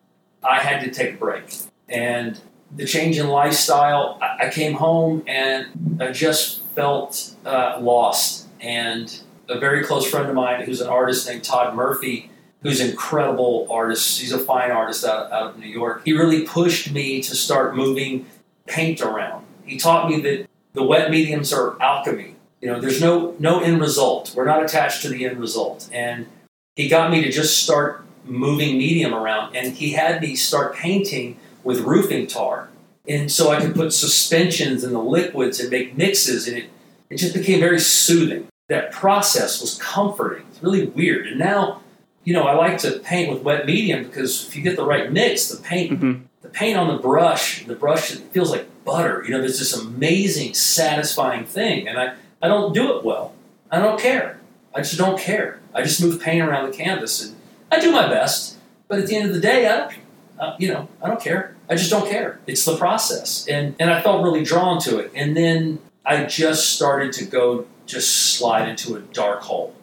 [0.44, 1.54] I had to take a break.
[1.88, 2.42] And
[2.76, 8.48] the change in lifestyle, I came home and I just felt uh, lost.
[8.60, 12.32] And a very close friend of mine who's an artist named Todd Murphy,
[12.68, 16.42] who's an incredible artist, he's a fine artist out, out of New York, he really
[16.42, 18.26] pushed me to start moving
[18.66, 19.46] paint around.
[19.66, 22.36] He taught me that the wet mediums are alchemy.
[22.60, 24.34] You know, there's no no end result.
[24.36, 25.88] We're not attached to the end result.
[25.94, 26.28] And
[26.76, 31.40] he got me to just start moving medium around and he had me start painting
[31.64, 32.68] with roofing tar.
[33.08, 36.70] And so I could put suspensions in the liquids and make mixes, and it,
[37.10, 38.50] it just became very soothing.
[38.68, 40.46] That process was comforting.
[40.50, 41.28] It's really weird.
[41.28, 41.82] And now,
[42.28, 45.10] you know, I like to paint with wet medium because if you get the right
[45.10, 46.24] mix, the paint Mm-hmm.
[46.42, 49.24] the paint on the brush, the brush it feels like butter.
[49.24, 51.88] You know, there's this amazing, satisfying thing.
[51.88, 53.34] And I, I don't do it well.
[53.72, 54.42] I don't care.
[54.76, 55.62] I just don't care.
[55.74, 57.34] I just move paint around the canvas and
[57.72, 58.58] I do my best.
[58.90, 59.94] But at the end of the day, I don't,
[60.38, 61.56] uh, you know, I don't care.
[61.70, 62.40] I just don't care.
[62.46, 63.48] It's the process.
[63.48, 65.12] And, and I felt really drawn to it.
[65.16, 69.74] And then I just started to go, just slide into a dark hole.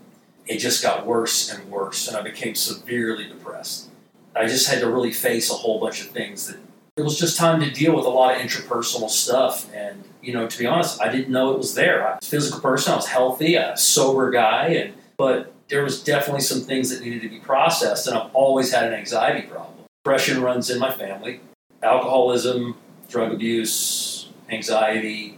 [0.46, 2.08] It just got worse and worse.
[2.08, 3.88] And I became severely depressed.
[4.36, 6.58] I just had to really face a whole bunch of things that
[6.96, 9.72] it was just time to deal with a lot of interpersonal stuff.
[9.74, 12.06] And, you know, to be honest, I didn't know it was there.
[12.06, 16.02] I was a physical person, I was healthy, a sober guy, and but there was
[16.02, 19.74] definitely some things that needed to be processed, and I've always had an anxiety problem.
[20.04, 21.40] Depression runs in my family,
[21.82, 22.76] alcoholism,
[23.08, 25.33] drug abuse, anxiety,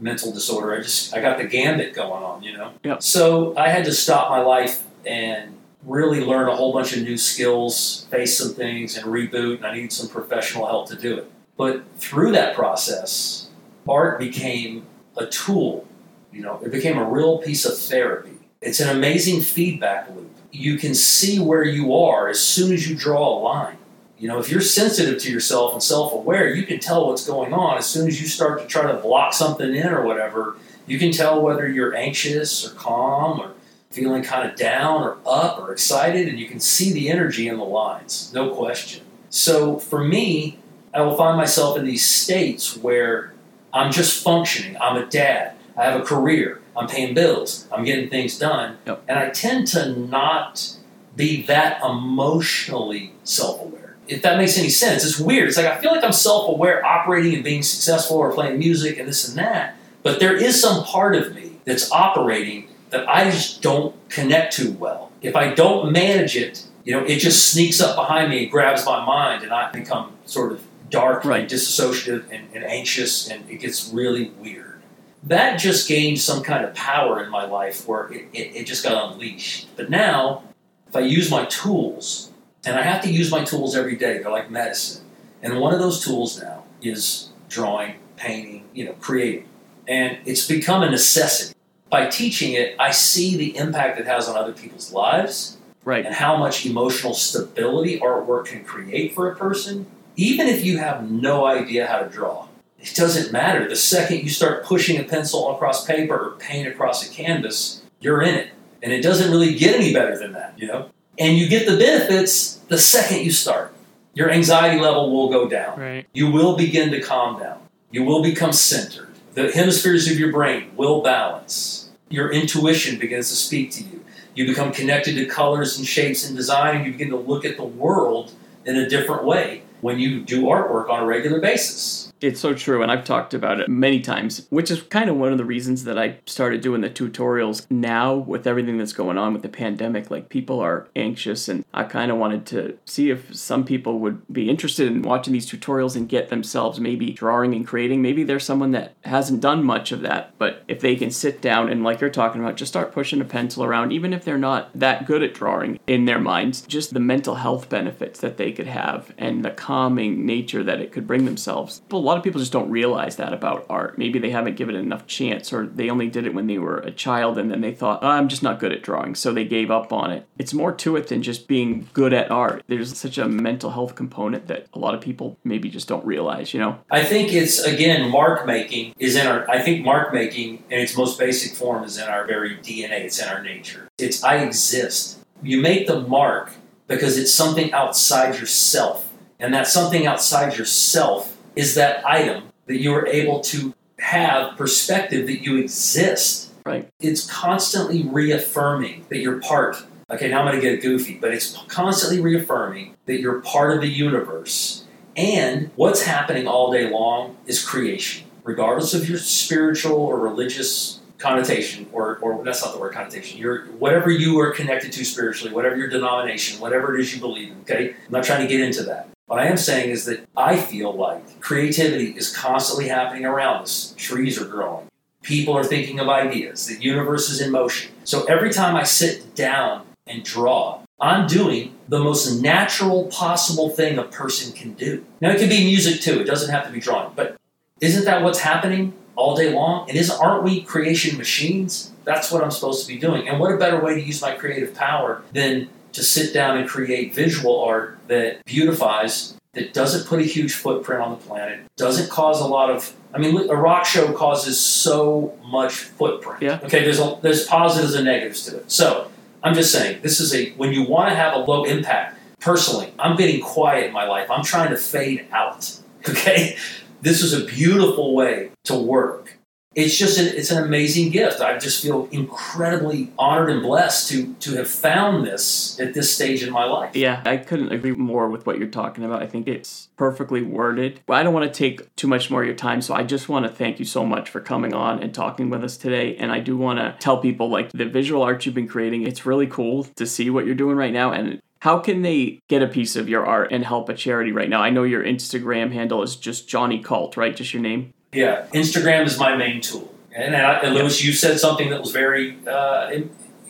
[0.00, 0.74] mental disorder.
[0.74, 2.72] I just I got the gambit going on, you know.
[2.84, 3.02] Yep.
[3.02, 7.16] So I had to stop my life and really learn a whole bunch of new
[7.16, 9.56] skills, face some things, and reboot.
[9.56, 11.30] And I needed some professional help to do it.
[11.56, 13.48] But through that process,
[13.88, 14.86] art became
[15.16, 15.86] a tool.
[16.32, 18.38] You know, it became a real piece of therapy.
[18.60, 20.30] It's an amazing feedback loop.
[20.52, 23.76] You can see where you are as soon as you draw a line.
[24.20, 27.54] You know, if you're sensitive to yourself and self aware, you can tell what's going
[27.54, 27.78] on.
[27.78, 31.10] As soon as you start to try to block something in or whatever, you can
[31.10, 33.52] tell whether you're anxious or calm or
[33.90, 37.56] feeling kind of down or up or excited, and you can see the energy in
[37.56, 39.02] the lines, no question.
[39.30, 40.58] So for me,
[40.92, 43.32] I will find myself in these states where
[43.72, 44.76] I'm just functioning.
[44.82, 45.54] I'm a dad.
[45.78, 46.60] I have a career.
[46.76, 47.66] I'm paying bills.
[47.72, 48.76] I'm getting things done.
[48.86, 49.02] Yep.
[49.08, 50.76] And I tend to not
[51.16, 53.79] be that emotionally self aware.
[54.10, 55.48] If that makes any sense, it's weird.
[55.48, 58.98] It's like I feel like I'm self aware operating and being successful or playing music
[58.98, 59.76] and this and that.
[60.02, 64.72] But there is some part of me that's operating that I just don't connect to
[64.72, 65.12] well.
[65.22, 68.84] If I don't manage it, you know, it just sneaks up behind me and grabs
[68.84, 71.42] my mind, and I become sort of dark Right.
[71.42, 74.80] and dissociative and, and anxious, and it gets really weird.
[75.22, 78.82] That just gained some kind of power in my life where it, it, it just
[78.82, 79.68] got unleashed.
[79.76, 80.42] But now,
[80.88, 82.29] if I use my tools,
[82.64, 85.04] and I have to use my tools every day, they're like medicine.
[85.42, 89.48] And one of those tools now is drawing, painting, you know, creating.
[89.88, 91.54] And it's become a necessity.
[91.88, 96.04] By teaching it, I see the impact it has on other people's lives Right.
[96.04, 101.10] and how much emotional stability artwork can create for a person, even if you have
[101.10, 102.46] no idea how to draw.
[102.78, 103.66] It doesn't matter.
[103.68, 108.22] The second you start pushing a pencil across paper or paint across a canvas, you're
[108.22, 108.50] in it.
[108.82, 110.90] And it doesn't really get any better than that, you know?
[111.20, 113.74] And you get the benefits the second you start.
[114.14, 115.78] Your anxiety level will go down.
[115.78, 116.06] Right.
[116.14, 117.60] You will begin to calm down.
[117.90, 119.10] You will become centered.
[119.34, 121.90] The hemispheres of your brain will balance.
[122.08, 124.02] Your intuition begins to speak to you.
[124.34, 127.58] You become connected to colors and shapes and design, and you begin to look at
[127.58, 128.32] the world
[128.64, 132.09] in a different way when you do artwork on a regular basis.
[132.20, 135.32] It's so true, and I've talked about it many times, which is kind of one
[135.32, 139.32] of the reasons that I started doing the tutorials now with everything that's going on
[139.32, 140.10] with the pandemic.
[140.10, 144.20] Like, people are anxious, and I kind of wanted to see if some people would
[144.30, 148.02] be interested in watching these tutorials and get themselves maybe drawing and creating.
[148.02, 151.70] Maybe there's someone that hasn't done much of that, but if they can sit down
[151.70, 154.68] and, like you're talking about, just start pushing a pencil around, even if they're not
[154.74, 158.66] that good at drawing in their minds, just the mental health benefits that they could
[158.66, 161.80] have and the calming nature that it could bring themselves.
[161.90, 163.96] A lot of people just don't realize that about art.
[163.96, 166.78] Maybe they haven't given it enough chance, or they only did it when they were
[166.78, 169.44] a child and then they thought, oh, I'm just not good at drawing, so they
[169.44, 170.26] gave up on it.
[170.36, 172.64] It's more to it than just being good at art.
[172.66, 176.52] There's such a mental health component that a lot of people maybe just don't realize,
[176.52, 176.80] you know?
[176.90, 179.48] I think it's again mark making is in our.
[179.48, 183.04] I think mark making in its most basic form is in our very DNA.
[183.04, 183.88] It's in our nature.
[183.98, 185.18] It's I exist.
[185.44, 186.54] You make the mark
[186.88, 189.06] because it's something outside yourself.
[189.38, 195.26] And that something outside yourself is that item that you are able to have perspective
[195.26, 196.52] that you exist.
[196.64, 196.88] Right.
[197.00, 199.84] It's constantly reaffirming that you're part.
[200.10, 203.80] Okay, now I'm going to get goofy, but it's constantly reaffirming that you're part of
[203.80, 204.84] the universe.
[205.16, 211.86] And what's happening all day long is creation, regardless of your spiritual or religious connotation,
[211.92, 213.38] or, or that's not the word connotation.
[213.38, 217.52] Your whatever you are connected to spiritually, whatever your denomination, whatever it is you believe
[217.52, 217.58] in.
[217.60, 219.08] Okay, I'm not trying to get into that.
[219.30, 223.94] What I am saying is that I feel like creativity is constantly happening around us.
[223.96, 224.88] Trees are growing.
[225.22, 226.66] People are thinking of ideas.
[226.66, 227.92] The universe is in motion.
[228.02, 233.98] So every time I sit down and draw, I'm doing the most natural possible thing
[233.98, 235.06] a person can do.
[235.20, 237.36] Now, it can be music too, it doesn't have to be drawing, but
[237.80, 239.88] isn't that what's happening all day long?
[239.88, 241.92] And isn't, aren't we creation machines?
[242.02, 243.28] That's what I'm supposed to be doing.
[243.28, 246.68] And what a better way to use my creative power than to sit down and
[246.68, 252.10] create visual art that beautifies, that doesn't put a huge footprint on the planet, doesn't
[252.10, 252.92] cause a lot of.
[253.12, 256.42] I mean, a rock show causes so much footprint.
[256.42, 256.60] Yeah.
[256.62, 258.70] Okay, there's a, there's positives and negatives to it.
[258.70, 259.10] So
[259.42, 262.18] I'm just saying, this is a when you want to have a low impact.
[262.38, 264.30] Personally, I'm getting quiet in my life.
[264.30, 265.76] I'm trying to fade out.
[266.08, 266.56] Okay,
[267.02, 269.36] this is a beautiful way to work
[269.76, 271.40] it's just an, it's an amazing gift.
[271.40, 276.42] I just feel incredibly honored and blessed to to have found this at this stage
[276.42, 276.96] in my life.
[276.96, 279.22] Yeah, I couldn't agree more with what you're talking about.
[279.22, 281.00] I think it's perfectly worded.
[281.06, 283.28] But I don't want to take too much more of your time, so I just
[283.28, 286.16] want to thank you so much for coming on and talking with us today.
[286.16, 289.24] And I do want to tell people like the visual art you've been creating, it's
[289.24, 292.66] really cool to see what you're doing right now and how can they get a
[292.66, 294.62] piece of your art and help a charity right now?
[294.62, 297.36] I know your Instagram handle is just Johnny Colt, right?
[297.36, 297.92] Just your name?
[298.12, 299.92] Yeah, Instagram is my main tool.
[300.14, 302.90] And, I, and Lewis, you said something that was very uh,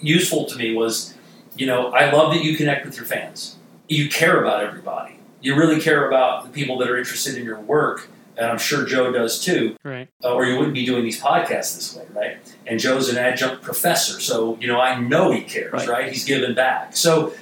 [0.00, 0.74] useful to me.
[0.74, 1.14] Was
[1.56, 3.56] you know I love that you connect with your fans.
[3.88, 5.18] You care about everybody.
[5.40, 8.84] You really care about the people that are interested in your work, and I'm sure
[8.84, 9.76] Joe does too.
[9.82, 10.08] Right.
[10.22, 12.56] Uh, or you wouldn't be doing these podcasts this way, right?
[12.66, 15.88] And Joe's an adjunct professor, so you know I know he cares, right?
[15.88, 16.12] right?
[16.12, 16.94] He's giving back.
[16.94, 17.32] So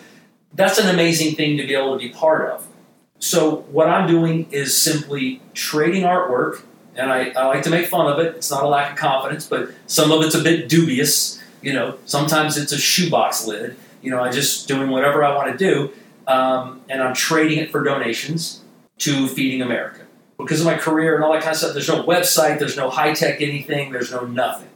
[0.55, 2.67] that's an amazing thing to be able to be part of.
[3.19, 6.63] So what I'm doing is simply trading artwork
[6.99, 8.37] and I, I like to make fun of it.
[8.37, 11.41] It's not a lack of confidence, but some of it's a bit dubious.
[11.63, 13.77] You know, sometimes it's a shoebox lid.
[14.03, 15.93] You know, I'm just doing whatever I want to do,
[16.27, 18.63] um, and I'm trading it for donations
[18.99, 20.03] to Feeding America
[20.39, 21.73] because of my career and all that kind of stuff.
[21.73, 24.69] There's no website, there's no high tech anything, there's no nothing.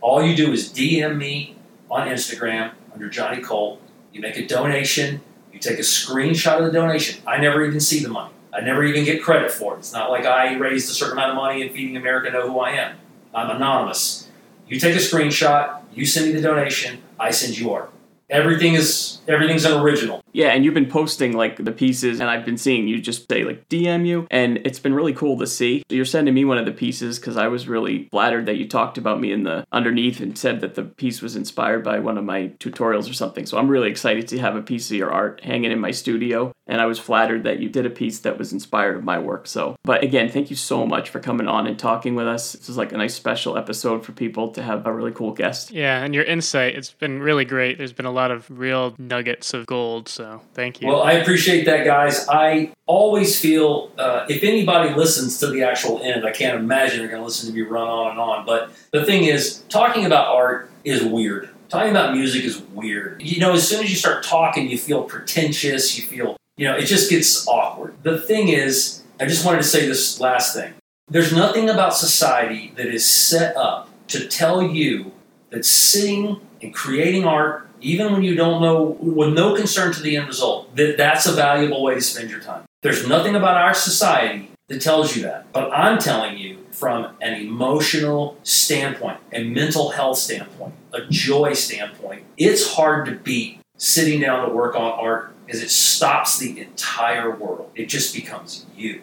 [0.00, 1.56] All you do is DM me
[1.90, 3.82] on Instagram under Johnny Colt.
[4.12, 5.20] You make a donation.
[5.52, 7.22] You take a screenshot of the donation.
[7.26, 8.32] I never even see the money.
[8.52, 9.78] I never even get credit for it.
[9.78, 12.58] It's not like I raised a certain amount of money and Feeding America know who
[12.58, 12.96] I am.
[13.34, 14.28] I'm anonymous.
[14.66, 17.92] You take a screenshot, you send me the donation, I send you art.
[18.28, 20.22] Everything is everything's an original.
[20.32, 23.44] Yeah, and you've been posting like the pieces, and I've been seeing you just say
[23.44, 25.82] like DM you, and it's been really cool to see.
[25.88, 28.98] You're sending me one of the pieces because I was really flattered that you talked
[28.98, 32.24] about me in the underneath and said that the piece was inspired by one of
[32.24, 33.46] my tutorials or something.
[33.46, 36.52] So I'm really excited to have a piece of your art hanging in my studio,
[36.66, 39.46] and I was flattered that you did a piece that was inspired of my work.
[39.46, 42.52] So, but again, thank you so much for coming on and talking with us.
[42.52, 45.70] This is like a nice special episode for people to have a really cool guest.
[45.70, 47.78] Yeah, and your insight, it's been really great.
[47.78, 50.08] There's been a lot of real nuggets of gold.
[50.08, 50.19] So
[50.54, 50.88] thank you.
[50.88, 52.26] Well, I appreciate that, guys.
[52.28, 57.08] I always feel uh, if anybody listens to the actual end, I can't imagine they're
[57.08, 58.46] going to listen to me run on and on.
[58.46, 61.50] But the thing is, talking about art is weird.
[61.68, 63.22] Talking about music is weird.
[63.22, 65.96] You know, as soon as you start talking, you feel pretentious.
[65.96, 67.94] You feel, you know, it just gets awkward.
[68.02, 70.74] The thing is, I just wanted to say this last thing.
[71.08, 75.12] There's nothing about society that is set up to tell you
[75.50, 80.16] that sitting and creating art even when you don't know, with no concern to the
[80.16, 82.64] end result, that that's a valuable way to spend your time.
[82.82, 85.52] There's nothing about our society that tells you that.
[85.52, 92.24] But I'm telling you from an emotional standpoint, a mental health standpoint, a joy standpoint,
[92.36, 97.34] it's hard to beat sitting down to work on art because it stops the entire
[97.34, 97.70] world.
[97.74, 99.02] It just becomes you.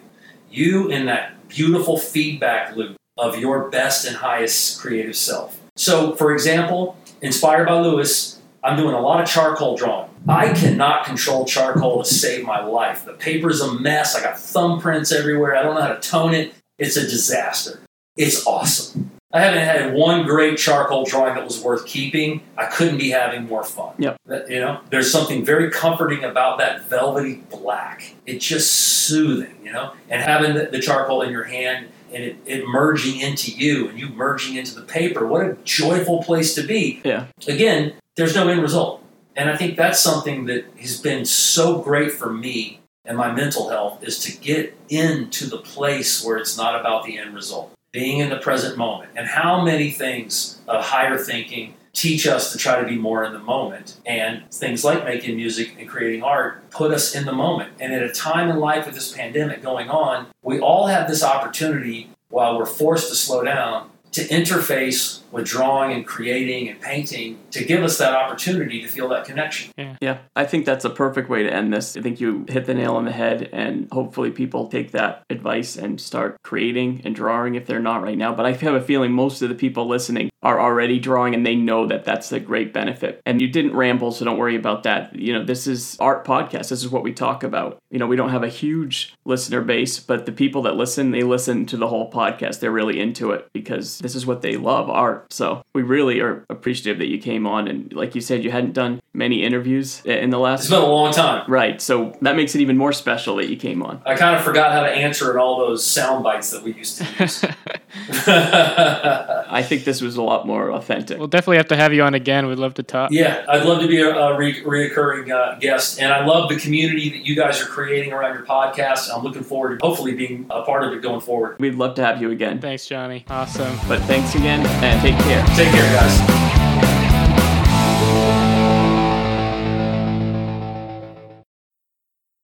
[0.50, 5.60] You in that beautiful feedback loop of your best and highest creative self.
[5.76, 8.37] So, for example, inspired by Lewis,
[8.68, 10.10] I'm doing a lot of charcoal drawing.
[10.28, 13.06] I cannot control charcoal to save my life.
[13.06, 14.14] The paper's a mess.
[14.14, 15.56] I got thumbprints everywhere.
[15.56, 16.52] I don't know how to tone it.
[16.76, 17.80] It's a disaster.
[18.14, 19.10] It's awesome.
[19.32, 22.42] I haven't had one great charcoal drawing that was worth keeping.
[22.58, 23.94] I couldn't be having more fun.
[23.98, 24.18] Yep.
[24.48, 28.14] You know, there's something very comforting about that velvety black.
[28.26, 32.36] It's just soothing, you know, and having the, the charcoal in your hand and it,
[32.46, 35.26] it, merging into you and you merging into the paper.
[35.26, 37.00] What a joyful place to be.
[37.04, 37.26] Yeah.
[37.46, 39.02] Again, there's no end result.
[39.36, 43.70] And I think that's something that has been so great for me and my mental
[43.70, 48.18] health is to get into the place where it's not about the end result, being
[48.18, 49.10] in the present moment.
[49.16, 53.32] And how many things of higher thinking teach us to try to be more in
[53.32, 53.96] the moment.
[54.06, 57.72] And things like making music and creating art put us in the moment.
[57.80, 61.24] And at a time in life with this pandemic going on, we all have this
[61.24, 67.38] opportunity while we're forced to slow down to interface with drawing and creating and painting
[67.50, 69.72] to give us that opportunity to feel that connection.
[69.76, 69.96] Yeah.
[70.00, 71.96] yeah, I think that's a perfect way to end this.
[71.96, 75.76] I think you hit the nail on the head, and hopefully people take that advice
[75.76, 78.34] and start creating and drawing if they're not right now.
[78.34, 81.56] But I have a feeling most of the people listening are already drawing and they
[81.56, 83.20] know that that's a great benefit.
[83.26, 85.14] And you didn't ramble, so don't worry about that.
[85.16, 86.68] You know, this is art podcast.
[86.68, 87.78] This is what we talk about.
[87.90, 91.24] You know, we don't have a huge listener base, but the people that listen, they
[91.24, 92.60] listen to the whole podcast.
[92.60, 95.17] They're really into it because this is what they love, art.
[95.30, 97.68] So we really are appreciative that you came on.
[97.68, 100.60] And like you said, you hadn't done many interviews in the last.
[100.60, 101.50] It's been a long time.
[101.50, 101.80] Right.
[101.80, 104.02] So that makes it even more special that you came on.
[104.06, 106.98] I kind of forgot how to answer in all those sound bites that we used
[106.98, 107.44] to use.
[108.28, 111.18] I think this was a lot more authentic.
[111.18, 112.46] We'll definitely have to have you on again.
[112.46, 113.10] We'd love to talk.
[113.10, 116.56] Yeah, I'd love to be a, a re- reoccurring uh, guest, and I love the
[116.56, 119.08] community that you guys are creating around your podcast.
[119.14, 121.56] I'm looking forward to hopefully being a part of it going forward.
[121.58, 122.60] We'd love to have you again.
[122.60, 123.24] Thanks, Johnny.
[123.28, 123.76] Awesome.
[123.88, 125.44] But thanks again, and take care.
[125.56, 126.37] Take care, guys.